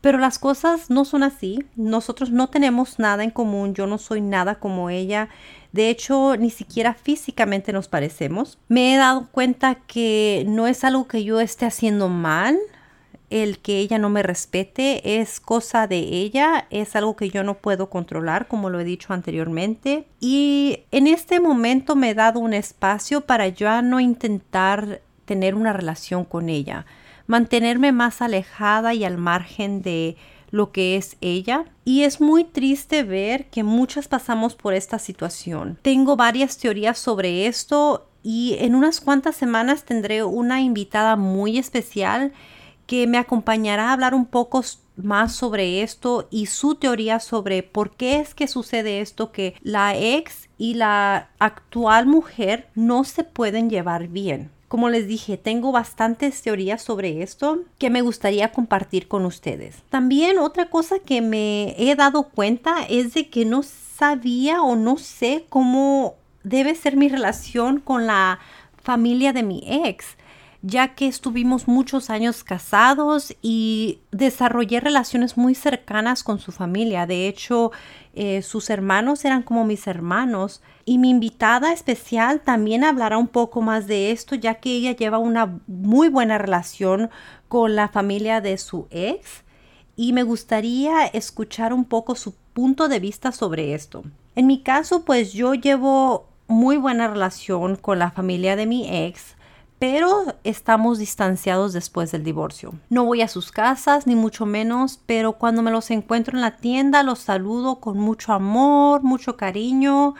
Pero 0.00 0.18
las 0.18 0.38
cosas 0.38 0.88
no 0.88 1.04
son 1.04 1.22
así. 1.22 1.64
Nosotros 1.76 2.30
no 2.30 2.48
tenemos 2.48 2.98
nada 2.98 3.22
en 3.22 3.30
común. 3.30 3.74
Yo 3.74 3.86
no 3.86 3.98
soy 3.98 4.20
nada 4.20 4.54
como 4.54 4.88
ella. 4.88 5.28
De 5.72 5.90
hecho, 5.90 6.36
ni 6.36 6.50
siquiera 6.50 6.94
físicamente 6.94 7.72
nos 7.72 7.88
parecemos. 7.88 8.58
Me 8.68 8.94
he 8.94 8.96
dado 8.96 9.28
cuenta 9.30 9.74
que 9.74 10.44
no 10.48 10.66
es 10.66 10.84
algo 10.84 11.06
que 11.06 11.22
yo 11.22 11.40
esté 11.40 11.66
haciendo 11.66 12.08
mal 12.08 12.58
el 13.30 13.58
que 13.58 13.78
ella 13.78 13.98
no 13.98 14.10
me 14.10 14.24
respete 14.24 15.20
es 15.20 15.40
cosa 15.40 15.86
de 15.86 15.98
ella, 15.98 16.66
es 16.70 16.96
algo 16.96 17.16
que 17.16 17.30
yo 17.30 17.44
no 17.44 17.54
puedo 17.54 17.88
controlar, 17.88 18.48
como 18.48 18.68
lo 18.70 18.80
he 18.80 18.84
dicho 18.84 19.12
anteriormente. 19.12 20.04
Y 20.18 20.80
en 20.90 21.06
este 21.06 21.38
momento 21.40 21.94
me 21.94 22.10
he 22.10 22.14
dado 22.14 22.40
un 22.40 22.52
espacio 22.52 23.22
para 23.22 23.48
ya 23.48 23.82
no 23.82 24.00
intentar 24.00 25.00
tener 25.24 25.54
una 25.54 25.72
relación 25.72 26.24
con 26.24 26.48
ella, 26.48 26.86
mantenerme 27.28 27.92
más 27.92 28.20
alejada 28.20 28.94
y 28.94 29.04
al 29.04 29.16
margen 29.16 29.80
de 29.80 30.16
lo 30.50 30.72
que 30.72 30.96
es 30.96 31.16
ella. 31.20 31.66
Y 31.84 32.02
es 32.02 32.20
muy 32.20 32.42
triste 32.42 33.04
ver 33.04 33.46
que 33.46 33.62
muchas 33.62 34.08
pasamos 34.08 34.56
por 34.56 34.74
esta 34.74 34.98
situación. 34.98 35.78
Tengo 35.82 36.16
varias 36.16 36.58
teorías 36.58 36.98
sobre 36.98 37.46
esto 37.46 38.08
y 38.24 38.56
en 38.58 38.74
unas 38.74 39.00
cuantas 39.00 39.36
semanas 39.36 39.84
tendré 39.84 40.24
una 40.24 40.60
invitada 40.60 41.14
muy 41.14 41.58
especial 41.58 42.32
que 42.90 43.06
me 43.06 43.18
acompañará 43.18 43.90
a 43.90 43.92
hablar 43.92 44.16
un 44.16 44.26
poco 44.26 44.64
más 44.96 45.32
sobre 45.32 45.80
esto 45.84 46.26
y 46.28 46.46
su 46.46 46.74
teoría 46.74 47.20
sobre 47.20 47.62
por 47.62 47.92
qué 47.92 48.18
es 48.18 48.34
que 48.34 48.48
sucede 48.48 49.00
esto 49.00 49.30
que 49.30 49.54
la 49.62 49.96
ex 49.96 50.48
y 50.58 50.74
la 50.74 51.30
actual 51.38 52.06
mujer 52.06 52.68
no 52.74 53.04
se 53.04 53.22
pueden 53.22 53.70
llevar 53.70 54.08
bien. 54.08 54.50
Como 54.66 54.88
les 54.88 55.06
dije, 55.06 55.36
tengo 55.36 55.70
bastantes 55.70 56.42
teorías 56.42 56.82
sobre 56.82 57.22
esto 57.22 57.60
que 57.78 57.90
me 57.90 58.02
gustaría 58.02 58.50
compartir 58.50 59.06
con 59.06 59.24
ustedes. 59.24 59.84
También 59.88 60.40
otra 60.40 60.68
cosa 60.68 60.98
que 60.98 61.20
me 61.20 61.76
he 61.78 61.94
dado 61.94 62.24
cuenta 62.24 62.82
es 62.88 63.14
de 63.14 63.28
que 63.28 63.44
no 63.44 63.62
sabía 63.62 64.62
o 64.62 64.74
no 64.74 64.96
sé 64.96 65.46
cómo 65.48 66.16
debe 66.42 66.74
ser 66.74 66.96
mi 66.96 67.08
relación 67.08 67.78
con 67.78 68.08
la 68.08 68.40
familia 68.82 69.32
de 69.32 69.44
mi 69.44 69.62
ex 69.84 70.16
ya 70.62 70.94
que 70.94 71.06
estuvimos 71.06 71.68
muchos 71.68 72.10
años 72.10 72.44
casados 72.44 73.34
y 73.40 74.00
desarrollé 74.10 74.80
relaciones 74.80 75.36
muy 75.36 75.54
cercanas 75.54 76.22
con 76.22 76.38
su 76.38 76.52
familia. 76.52 77.06
De 77.06 77.28
hecho, 77.28 77.72
eh, 78.14 78.42
sus 78.42 78.68
hermanos 78.68 79.24
eran 79.24 79.42
como 79.42 79.64
mis 79.64 79.86
hermanos 79.86 80.60
y 80.84 80.98
mi 80.98 81.10
invitada 81.10 81.72
especial 81.72 82.40
también 82.40 82.84
hablará 82.84 83.16
un 83.16 83.28
poco 83.28 83.62
más 83.62 83.86
de 83.86 84.10
esto, 84.10 84.34
ya 84.34 84.56
que 84.56 84.70
ella 84.70 84.94
lleva 84.94 85.18
una 85.18 85.58
muy 85.66 86.08
buena 86.08 86.36
relación 86.36 87.10
con 87.48 87.74
la 87.74 87.88
familia 87.88 88.40
de 88.40 88.58
su 88.58 88.86
ex 88.90 89.44
y 89.96 90.12
me 90.12 90.22
gustaría 90.22 91.06
escuchar 91.06 91.72
un 91.72 91.84
poco 91.84 92.14
su 92.14 92.34
punto 92.52 92.88
de 92.88 93.00
vista 93.00 93.32
sobre 93.32 93.74
esto. 93.74 94.04
En 94.34 94.46
mi 94.46 94.62
caso, 94.62 95.04
pues 95.04 95.32
yo 95.32 95.54
llevo 95.54 96.26
muy 96.48 96.76
buena 96.76 97.08
relación 97.08 97.76
con 97.76 97.98
la 97.98 98.10
familia 98.10 98.56
de 98.56 98.66
mi 98.66 98.88
ex, 99.06 99.36
pero 99.80 100.36
estamos 100.44 100.98
distanciados 100.98 101.72
después 101.72 102.12
del 102.12 102.22
divorcio. 102.22 102.74
No 102.90 103.06
voy 103.06 103.22
a 103.22 103.28
sus 103.28 103.50
casas, 103.50 104.06
ni 104.06 104.14
mucho 104.14 104.44
menos, 104.44 105.00
pero 105.06 105.32
cuando 105.32 105.62
me 105.62 105.70
los 105.70 105.90
encuentro 105.90 106.36
en 106.36 106.42
la 106.42 106.58
tienda, 106.58 107.02
los 107.02 107.20
saludo 107.20 107.80
con 107.80 107.98
mucho 107.98 108.34
amor, 108.34 109.02
mucho 109.02 109.38
cariño. 109.38 110.14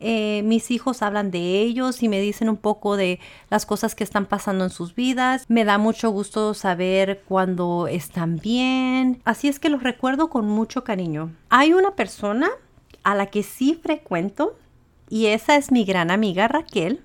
Eh, 0.00 0.40
mis 0.46 0.70
hijos 0.70 1.02
hablan 1.02 1.30
de 1.30 1.60
ellos 1.60 2.02
y 2.02 2.08
me 2.08 2.22
dicen 2.22 2.48
un 2.48 2.56
poco 2.56 2.96
de 2.96 3.20
las 3.50 3.66
cosas 3.66 3.94
que 3.94 4.02
están 4.02 4.24
pasando 4.24 4.64
en 4.64 4.70
sus 4.70 4.94
vidas. 4.94 5.44
Me 5.46 5.66
da 5.66 5.76
mucho 5.76 6.08
gusto 6.08 6.54
saber 6.54 7.22
cuando 7.28 7.88
están 7.88 8.38
bien. 8.38 9.20
Así 9.26 9.46
es 9.46 9.60
que 9.60 9.68
los 9.68 9.82
recuerdo 9.82 10.30
con 10.30 10.48
mucho 10.48 10.84
cariño. 10.84 11.32
Hay 11.50 11.74
una 11.74 11.96
persona 11.96 12.48
a 13.04 13.14
la 13.14 13.26
que 13.26 13.42
sí 13.42 13.78
frecuento 13.80 14.56
y 15.10 15.26
esa 15.26 15.56
es 15.56 15.70
mi 15.70 15.84
gran 15.84 16.10
amiga 16.10 16.48
Raquel. 16.48 17.04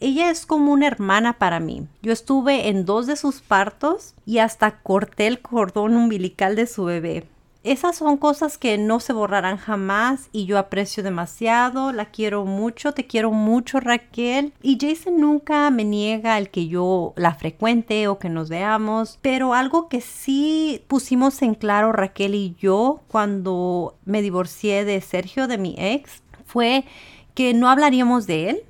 Ella 0.00 0.30
es 0.30 0.46
como 0.46 0.72
una 0.72 0.86
hermana 0.86 1.34
para 1.34 1.60
mí. 1.60 1.86
Yo 2.00 2.12
estuve 2.12 2.68
en 2.68 2.86
dos 2.86 3.06
de 3.06 3.16
sus 3.16 3.42
partos 3.42 4.14
y 4.24 4.38
hasta 4.38 4.80
corté 4.80 5.26
el 5.26 5.40
cordón 5.40 5.94
umbilical 5.94 6.56
de 6.56 6.66
su 6.66 6.84
bebé. 6.84 7.26
Esas 7.62 7.98
son 7.98 8.16
cosas 8.16 8.56
que 8.56 8.78
no 8.78 9.00
se 9.00 9.12
borrarán 9.12 9.58
jamás 9.58 10.30
y 10.32 10.46
yo 10.46 10.56
aprecio 10.56 11.02
demasiado, 11.02 11.92
la 11.92 12.06
quiero 12.06 12.46
mucho, 12.46 12.94
te 12.94 13.06
quiero 13.06 13.32
mucho 13.32 13.80
Raquel 13.80 14.54
y 14.62 14.78
Jason 14.80 15.20
nunca 15.20 15.68
me 15.70 15.84
niega 15.84 16.38
el 16.38 16.48
que 16.48 16.68
yo 16.68 17.12
la 17.16 17.34
frecuente 17.34 18.08
o 18.08 18.18
que 18.18 18.30
nos 18.30 18.48
veamos, 18.48 19.18
pero 19.20 19.52
algo 19.52 19.90
que 19.90 20.00
sí 20.00 20.82
pusimos 20.88 21.42
en 21.42 21.54
claro 21.54 21.92
Raquel 21.92 22.34
y 22.34 22.56
yo 22.58 23.02
cuando 23.08 23.94
me 24.06 24.22
divorcié 24.22 24.86
de 24.86 24.98
Sergio, 25.02 25.46
de 25.46 25.58
mi 25.58 25.74
ex, 25.76 26.22
fue 26.46 26.86
que 27.34 27.52
no 27.52 27.68
hablaríamos 27.68 28.26
de 28.26 28.48
él, 28.48 28.62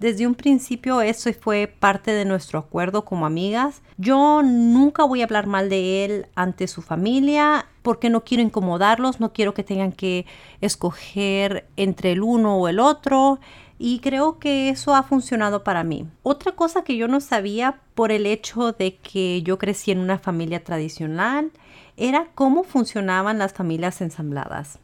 desde 0.00 0.26
un 0.26 0.34
principio 0.34 1.02
eso 1.02 1.30
fue 1.34 1.66
parte 1.66 2.12
de 2.12 2.24
nuestro 2.24 2.58
acuerdo 2.58 3.04
como 3.04 3.26
amigas. 3.26 3.82
Yo 3.98 4.42
nunca 4.42 5.04
voy 5.04 5.20
a 5.20 5.24
hablar 5.24 5.46
mal 5.46 5.68
de 5.68 6.04
él 6.06 6.26
ante 6.34 6.68
su 6.68 6.80
familia 6.80 7.66
porque 7.82 8.08
no 8.08 8.24
quiero 8.24 8.42
incomodarlos, 8.42 9.20
no 9.20 9.34
quiero 9.34 9.52
que 9.52 9.62
tengan 9.62 9.92
que 9.92 10.24
escoger 10.62 11.68
entre 11.76 12.12
el 12.12 12.22
uno 12.22 12.56
o 12.56 12.68
el 12.68 12.80
otro 12.80 13.40
y 13.78 13.98
creo 14.00 14.38
que 14.38 14.70
eso 14.70 14.94
ha 14.94 15.02
funcionado 15.02 15.64
para 15.64 15.84
mí. 15.84 16.08
Otra 16.22 16.52
cosa 16.52 16.82
que 16.82 16.96
yo 16.96 17.06
no 17.06 17.20
sabía 17.20 17.80
por 17.94 18.10
el 18.10 18.24
hecho 18.24 18.72
de 18.72 18.96
que 18.96 19.42
yo 19.42 19.58
crecí 19.58 19.90
en 19.90 19.98
una 19.98 20.18
familia 20.18 20.64
tradicional 20.64 21.50
era 21.98 22.28
cómo 22.34 22.64
funcionaban 22.64 23.38
las 23.38 23.52
familias 23.52 24.00
ensambladas. 24.00 24.78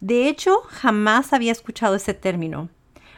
De 0.00 0.28
hecho, 0.28 0.62
jamás 0.68 1.34
había 1.34 1.52
escuchado 1.52 1.94
ese 1.94 2.14
término 2.14 2.70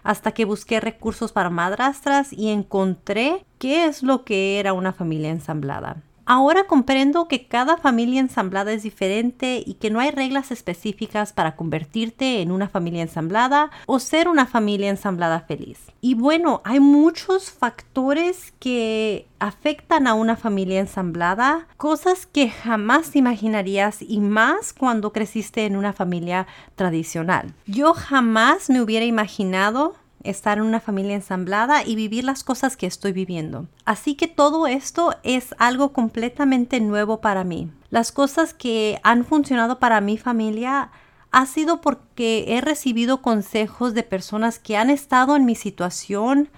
hasta 0.05 0.33
que 0.33 0.45
busqué 0.45 0.79
recursos 0.81 1.33
para 1.33 1.51
madrastras 1.51 2.33
y 2.33 2.51
encontré 2.51 3.45
qué 3.59 3.87
es 3.87 4.03
lo 4.03 4.25
que 4.25 4.61
era 4.61 4.73
una 4.73 4.93
familia 4.93 5.31
ensamblada. 5.31 5.97
Ahora 6.27 6.65
comprendo 6.65 7.29
que 7.29 7.47
cada 7.47 7.77
familia 7.77 8.19
ensamblada 8.19 8.73
es 8.73 8.83
diferente 8.83 9.63
y 9.65 9.75
que 9.75 9.91
no 9.91 10.01
hay 10.01 10.11
reglas 10.11 10.51
específicas 10.51 11.35
para 11.35 11.55
convertirte 11.55 12.41
en 12.41 12.51
una 12.51 12.69
familia 12.69 13.03
ensamblada 13.03 13.71
o 13.85 13.99
ser 13.99 14.29
una 14.29 14.47
familia 14.47 14.89
ensamblada 14.89 15.41
feliz. 15.41 15.81
Y 16.01 16.15
bueno, 16.15 16.63
hay 16.65 16.81
muchos 16.81 17.51
factores 17.51 18.55
que 18.59 19.27
afectan 19.39 20.07
a 20.07 20.15
una 20.15 20.37
familia 20.37 20.81
ensamblada, 20.81 21.69
cosas 21.77 22.25
que 22.25 22.49
jamás 22.49 23.15
imaginarías 23.17 24.01
y 24.01 24.21
más 24.21 24.73
cuando 24.73 25.13
creciste 25.13 25.67
en 25.67 25.77
una 25.77 25.93
familia 25.93 26.47
tradicional. 26.75 27.53
Yo 27.67 27.93
jamás 27.93 28.71
me 28.71 28.81
hubiera 28.81 29.05
imaginado 29.05 29.97
estar 30.25 30.59
en 30.59 30.65
una 30.65 30.81
familia 30.81 31.15
ensamblada 31.15 31.85
y 31.85 31.95
vivir 31.95 32.25
las 32.25 32.43
cosas 32.43 32.77
que 32.77 32.87
estoy 32.87 33.13
viviendo. 33.13 33.69
Así 33.85 34.15
que 34.17 34.27
todo 34.27 34.67
esto 34.67 35.15
es 35.23 35.55
algo 35.59 35.93
completamente 35.93 36.81
nuevo 36.81 37.21
para 37.21 37.45
mí. 37.45 37.71
Las 37.91 38.11
cosas 38.11 38.55
que 38.55 38.99
han 39.03 39.25
funcionado 39.25 39.79
para 39.79 40.01
mi 40.01 40.19
familia 40.19 40.91
ha 41.31 41.47
sido 41.47 41.81
porque 41.81 42.45
he 42.49 42.61
recibido 42.61 43.21
consejos 43.21 43.95
de 43.95 44.03
personas 44.03 44.59
que 44.59 44.77
han 44.77 44.91
estado 44.91 45.37
en 45.37 45.45
mi 45.45 45.55
situación, 45.55 46.49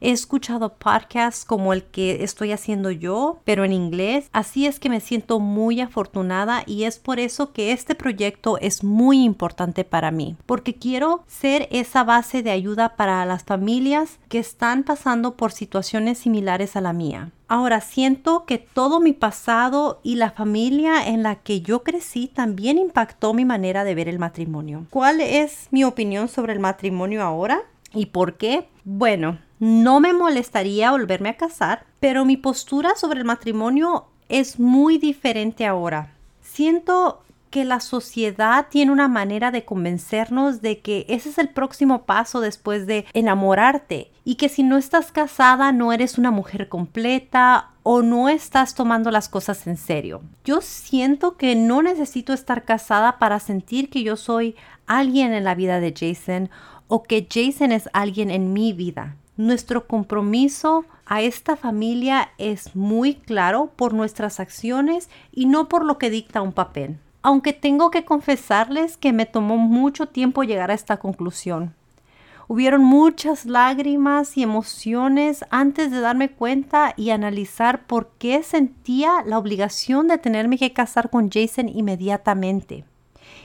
He 0.00 0.10
escuchado 0.10 0.74
podcasts 0.74 1.44
como 1.44 1.72
el 1.72 1.84
que 1.84 2.22
estoy 2.22 2.52
haciendo 2.52 2.90
yo, 2.90 3.40
pero 3.44 3.64
en 3.64 3.72
inglés. 3.72 4.28
Así 4.32 4.66
es 4.66 4.78
que 4.78 4.90
me 4.90 5.00
siento 5.00 5.40
muy 5.40 5.80
afortunada 5.80 6.62
y 6.66 6.84
es 6.84 6.98
por 6.98 7.18
eso 7.18 7.52
que 7.52 7.72
este 7.72 7.94
proyecto 7.94 8.58
es 8.58 8.84
muy 8.84 9.24
importante 9.24 9.84
para 9.84 10.10
mí, 10.10 10.36
porque 10.46 10.74
quiero 10.74 11.24
ser 11.26 11.68
esa 11.70 12.04
base 12.04 12.42
de 12.42 12.50
ayuda 12.50 12.96
para 12.96 13.24
las 13.24 13.44
familias 13.44 14.18
que 14.28 14.38
están 14.38 14.84
pasando 14.84 15.36
por 15.36 15.52
situaciones 15.52 16.18
similares 16.18 16.76
a 16.76 16.80
la 16.80 16.92
mía. 16.92 17.32
Ahora 17.50 17.80
siento 17.80 18.44
que 18.44 18.58
todo 18.58 19.00
mi 19.00 19.14
pasado 19.14 20.00
y 20.02 20.16
la 20.16 20.30
familia 20.30 21.08
en 21.08 21.22
la 21.22 21.36
que 21.36 21.62
yo 21.62 21.82
crecí 21.82 22.28
también 22.28 22.76
impactó 22.76 23.32
mi 23.32 23.46
manera 23.46 23.84
de 23.84 23.94
ver 23.94 24.08
el 24.08 24.18
matrimonio. 24.18 24.86
¿Cuál 24.90 25.22
es 25.22 25.68
mi 25.70 25.82
opinión 25.82 26.28
sobre 26.28 26.52
el 26.52 26.60
matrimonio 26.60 27.22
ahora? 27.22 27.62
¿Y 27.94 28.06
por 28.06 28.36
qué? 28.36 28.68
Bueno, 28.84 29.38
no 29.58 30.00
me 30.00 30.12
molestaría 30.12 30.90
volverme 30.90 31.30
a 31.30 31.36
casar, 31.36 31.84
pero 32.00 32.24
mi 32.24 32.36
postura 32.36 32.94
sobre 32.96 33.18
el 33.18 33.24
matrimonio 33.24 34.06
es 34.28 34.60
muy 34.60 34.98
diferente 34.98 35.66
ahora. 35.66 36.14
Siento 36.42 37.22
que 37.50 37.64
la 37.64 37.80
sociedad 37.80 38.66
tiene 38.68 38.92
una 38.92 39.08
manera 39.08 39.50
de 39.50 39.64
convencernos 39.64 40.60
de 40.60 40.80
que 40.80 41.06
ese 41.08 41.30
es 41.30 41.38
el 41.38 41.48
próximo 41.48 42.02
paso 42.02 42.40
después 42.40 42.86
de 42.86 43.06
enamorarte 43.14 44.10
y 44.24 44.34
que 44.34 44.48
si 44.48 44.62
no 44.62 44.76
estás 44.76 45.12
casada 45.12 45.72
no 45.72 45.92
eres 45.92 46.18
una 46.18 46.30
mujer 46.30 46.68
completa 46.68 47.70
o 47.82 48.02
no 48.02 48.28
estás 48.28 48.74
tomando 48.74 49.10
las 49.10 49.30
cosas 49.30 49.66
en 49.66 49.78
serio. 49.78 50.20
Yo 50.44 50.60
siento 50.60 51.36
que 51.36 51.54
no 51.54 51.82
necesito 51.82 52.34
estar 52.34 52.64
casada 52.64 53.18
para 53.18 53.40
sentir 53.40 53.88
que 53.88 54.02
yo 54.02 54.16
soy 54.16 54.54
alguien 54.86 55.32
en 55.32 55.44
la 55.44 55.54
vida 55.54 55.80
de 55.80 55.94
Jason 55.98 56.50
o 56.86 57.02
que 57.02 57.26
Jason 57.30 57.72
es 57.72 57.88
alguien 57.94 58.30
en 58.30 58.52
mi 58.52 58.74
vida. 58.74 59.16
Nuestro 59.38 59.86
compromiso 59.86 60.84
a 61.06 61.22
esta 61.22 61.54
familia 61.54 62.30
es 62.38 62.74
muy 62.74 63.14
claro 63.14 63.70
por 63.76 63.94
nuestras 63.94 64.40
acciones 64.40 65.08
y 65.30 65.46
no 65.46 65.68
por 65.68 65.84
lo 65.84 65.96
que 65.96 66.10
dicta 66.10 66.42
un 66.42 66.52
papel. 66.52 66.98
Aunque 67.22 67.52
tengo 67.52 67.92
que 67.92 68.04
confesarles 68.04 68.96
que 68.96 69.12
me 69.12 69.26
tomó 69.26 69.56
mucho 69.56 70.06
tiempo 70.06 70.42
llegar 70.42 70.72
a 70.72 70.74
esta 70.74 70.96
conclusión. 70.96 71.72
Hubieron 72.48 72.82
muchas 72.82 73.46
lágrimas 73.46 74.36
y 74.36 74.42
emociones 74.42 75.44
antes 75.50 75.92
de 75.92 76.00
darme 76.00 76.32
cuenta 76.32 76.94
y 76.96 77.10
analizar 77.10 77.86
por 77.86 78.10
qué 78.18 78.42
sentía 78.42 79.22
la 79.24 79.38
obligación 79.38 80.08
de 80.08 80.18
tenerme 80.18 80.58
que 80.58 80.72
casar 80.72 81.10
con 81.10 81.30
Jason 81.30 81.68
inmediatamente 81.68 82.84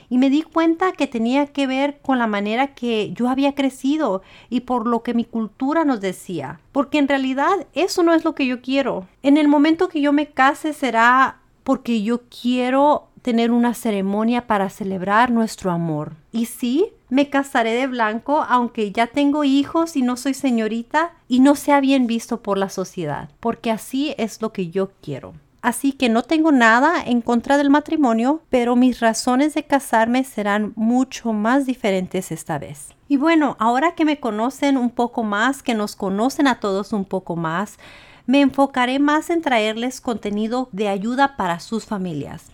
y 0.08 0.18
me 0.18 0.30
di 0.30 0.42
cuenta 0.42 0.92
que 0.92 1.06
tenía 1.06 1.46
que 1.46 1.66
ver 1.66 1.98
con 2.00 2.18
la 2.18 2.26
manera 2.26 2.74
que 2.74 3.12
yo 3.12 3.28
había 3.28 3.54
crecido 3.54 4.22
y 4.50 4.60
por 4.60 4.86
lo 4.86 5.02
que 5.02 5.14
mi 5.14 5.24
cultura 5.24 5.84
nos 5.84 6.00
decía, 6.00 6.60
porque 6.72 6.98
en 6.98 7.08
realidad 7.08 7.66
eso 7.74 8.02
no 8.02 8.14
es 8.14 8.24
lo 8.24 8.34
que 8.34 8.46
yo 8.46 8.60
quiero. 8.60 9.06
En 9.22 9.36
el 9.36 9.48
momento 9.48 9.88
que 9.88 10.00
yo 10.00 10.12
me 10.12 10.26
case 10.26 10.72
será 10.72 11.38
porque 11.62 12.02
yo 12.02 12.22
quiero 12.28 13.08
tener 13.22 13.50
una 13.50 13.72
ceremonia 13.72 14.46
para 14.46 14.68
celebrar 14.68 15.30
nuestro 15.30 15.70
amor. 15.70 16.12
Y 16.30 16.44
sí, 16.44 16.92
me 17.08 17.30
casaré 17.30 17.72
de 17.72 17.86
blanco 17.86 18.44
aunque 18.46 18.92
ya 18.92 19.06
tengo 19.06 19.44
hijos 19.44 19.96
y 19.96 20.02
no 20.02 20.18
soy 20.18 20.34
señorita 20.34 21.12
y 21.26 21.40
no 21.40 21.54
sea 21.54 21.80
bien 21.80 22.06
visto 22.06 22.42
por 22.42 22.58
la 22.58 22.68
sociedad, 22.68 23.30
porque 23.40 23.70
así 23.70 24.14
es 24.18 24.42
lo 24.42 24.52
que 24.52 24.68
yo 24.68 24.90
quiero. 25.00 25.32
Así 25.64 25.92
que 25.94 26.10
no 26.10 26.22
tengo 26.22 26.52
nada 26.52 27.02
en 27.02 27.22
contra 27.22 27.56
del 27.56 27.70
matrimonio, 27.70 28.42
pero 28.50 28.76
mis 28.76 29.00
razones 29.00 29.54
de 29.54 29.64
casarme 29.64 30.22
serán 30.22 30.74
mucho 30.76 31.32
más 31.32 31.64
diferentes 31.64 32.30
esta 32.32 32.58
vez. 32.58 32.90
Y 33.08 33.16
bueno, 33.16 33.56
ahora 33.58 33.94
que 33.94 34.04
me 34.04 34.20
conocen 34.20 34.76
un 34.76 34.90
poco 34.90 35.22
más, 35.22 35.62
que 35.62 35.72
nos 35.72 35.96
conocen 35.96 36.48
a 36.48 36.60
todos 36.60 36.92
un 36.92 37.06
poco 37.06 37.34
más, 37.34 37.78
me 38.26 38.42
enfocaré 38.42 38.98
más 38.98 39.30
en 39.30 39.40
traerles 39.40 40.02
contenido 40.02 40.68
de 40.72 40.88
ayuda 40.88 41.34
para 41.38 41.58
sus 41.60 41.86
familias. 41.86 42.53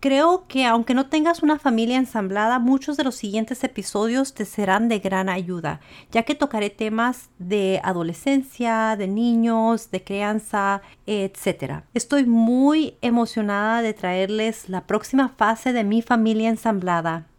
Creo 0.00 0.46
que 0.48 0.64
aunque 0.64 0.94
no 0.94 1.10
tengas 1.10 1.42
una 1.42 1.58
familia 1.58 1.98
ensamblada, 1.98 2.58
muchos 2.58 2.96
de 2.96 3.04
los 3.04 3.16
siguientes 3.16 3.62
episodios 3.64 4.32
te 4.32 4.46
serán 4.46 4.88
de 4.88 4.98
gran 4.98 5.28
ayuda, 5.28 5.80
ya 6.10 6.22
que 6.22 6.34
tocaré 6.34 6.70
temas 6.70 7.28
de 7.38 7.82
adolescencia, 7.84 8.96
de 8.96 9.06
niños, 9.08 9.90
de 9.90 10.02
crianza, 10.02 10.80
etc. 11.04 11.82
Estoy 11.92 12.24
muy 12.24 12.96
emocionada 13.02 13.82
de 13.82 13.92
traerles 13.92 14.70
la 14.70 14.86
próxima 14.86 15.28
fase 15.28 15.74
de 15.74 15.84
mi 15.84 16.00
familia 16.00 16.48
ensamblada 16.48 17.29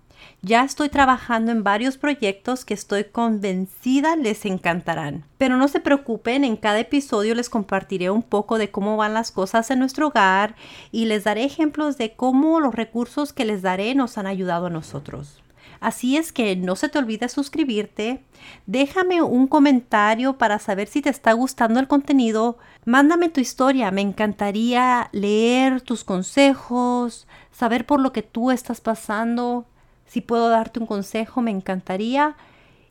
ya 0.41 0.63
estoy 0.63 0.89
trabajando 0.89 1.51
en 1.51 1.63
varios 1.63 1.97
proyectos 1.97 2.65
que 2.65 2.73
estoy 2.73 3.03
convencida 3.05 4.15
les 4.15 4.45
encantarán. 4.45 5.23
Pero 5.37 5.57
no 5.57 5.67
se 5.67 5.79
preocupen, 5.79 6.43
en 6.43 6.57
cada 6.57 6.79
episodio 6.79 7.35
les 7.35 7.49
compartiré 7.49 8.09
un 8.09 8.23
poco 8.23 8.57
de 8.57 8.71
cómo 8.71 8.97
van 8.97 9.13
las 9.13 9.31
cosas 9.31 9.69
en 9.71 9.79
nuestro 9.79 10.07
hogar 10.07 10.55
y 10.91 11.05
les 11.05 11.23
daré 11.23 11.43
ejemplos 11.43 11.97
de 11.97 12.13
cómo 12.13 12.59
los 12.59 12.73
recursos 12.73 13.33
que 13.33 13.45
les 13.45 13.61
daré 13.61 13.93
nos 13.95 14.17
han 14.17 14.27
ayudado 14.27 14.67
a 14.67 14.71
nosotros. 14.71 15.41
Así 15.81 16.15
es 16.15 16.31
que 16.31 16.55
no 16.55 16.75
se 16.75 16.89
te 16.89 16.99
olvide 16.99 17.27
suscribirte. 17.27 18.23
Déjame 18.67 19.23
un 19.23 19.47
comentario 19.47 20.37
para 20.37 20.59
saber 20.59 20.87
si 20.87 21.01
te 21.01 21.09
está 21.09 21.33
gustando 21.33 21.79
el 21.79 21.87
contenido. 21.87 22.59
Mándame 22.85 23.29
tu 23.29 23.41
historia. 23.41 23.89
Me 23.89 24.01
encantaría 24.01 25.09
leer 25.11 25.81
tus 25.81 26.03
consejos, 26.03 27.27
saber 27.51 27.87
por 27.87 27.99
lo 27.99 28.13
que 28.13 28.21
tú 28.21 28.51
estás 28.51 28.79
pasando. 28.79 29.65
Si 30.11 30.19
puedo 30.19 30.49
darte 30.49 30.81
un 30.81 30.87
consejo, 30.87 31.41
me 31.41 31.51
encantaría. 31.51 32.35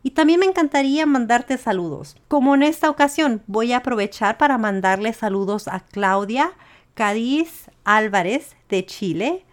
Y 0.02 0.12
también 0.12 0.40
me 0.40 0.46
encantaría 0.46 1.04
mandarte 1.04 1.58
saludos. 1.58 2.16
Como 2.28 2.54
en 2.54 2.62
esta 2.62 2.88
ocasión, 2.88 3.42
voy 3.46 3.74
a 3.74 3.78
aprovechar 3.78 4.38
para 4.38 4.56
mandarle 4.56 5.12
saludos 5.12 5.68
a 5.68 5.80
Claudia 5.80 6.52
Cádiz 6.94 7.70
Álvarez 7.84 8.56
de 8.70 8.86
Chile 8.86 9.44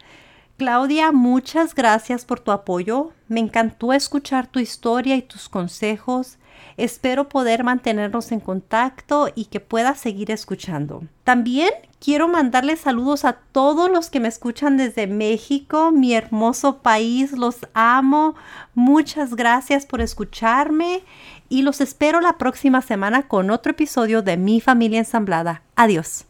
Claudia, 0.57 1.11
muchas 1.11 1.75
gracias 1.75 2.25
por 2.25 2.39
tu 2.39 2.51
apoyo. 2.51 3.11
Me 3.27 3.39
encantó 3.39 3.93
escuchar 3.93 4.47
tu 4.47 4.59
historia 4.59 5.15
y 5.15 5.21
tus 5.21 5.49
consejos. 5.49 6.39
Espero 6.77 7.27
poder 7.29 7.63
mantenernos 7.63 8.31
en 8.31 8.39
contacto 8.39 9.29
y 9.33 9.45
que 9.45 9.59
puedas 9.59 9.99
seguir 9.99 10.31
escuchando. 10.31 11.03
También 11.23 11.69
quiero 11.99 12.27
mandarle 12.27 12.75
saludos 12.75 13.25
a 13.25 13.33
todos 13.33 13.89
los 13.89 14.09
que 14.09 14.19
me 14.19 14.27
escuchan 14.27 14.77
desde 14.77 15.07
México, 15.07 15.91
mi 15.91 16.13
hermoso 16.13 16.77
país. 16.79 17.31
Los 17.31 17.67
amo. 17.73 18.35
Muchas 18.75 19.35
gracias 19.35 19.85
por 19.85 20.01
escucharme 20.01 21.03
y 21.49 21.61
los 21.63 21.81
espero 21.81 22.21
la 22.21 22.37
próxima 22.37 22.81
semana 22.81 23.27
con 23.27 23.49
otro 23.49 23.71
episodio 23.71 24.21
de 24.21 24.37
Mi 24.37 24.61
familia 24.61 24.99
ensamblada. 24.99 25.61
Adiós. 25.75 26.25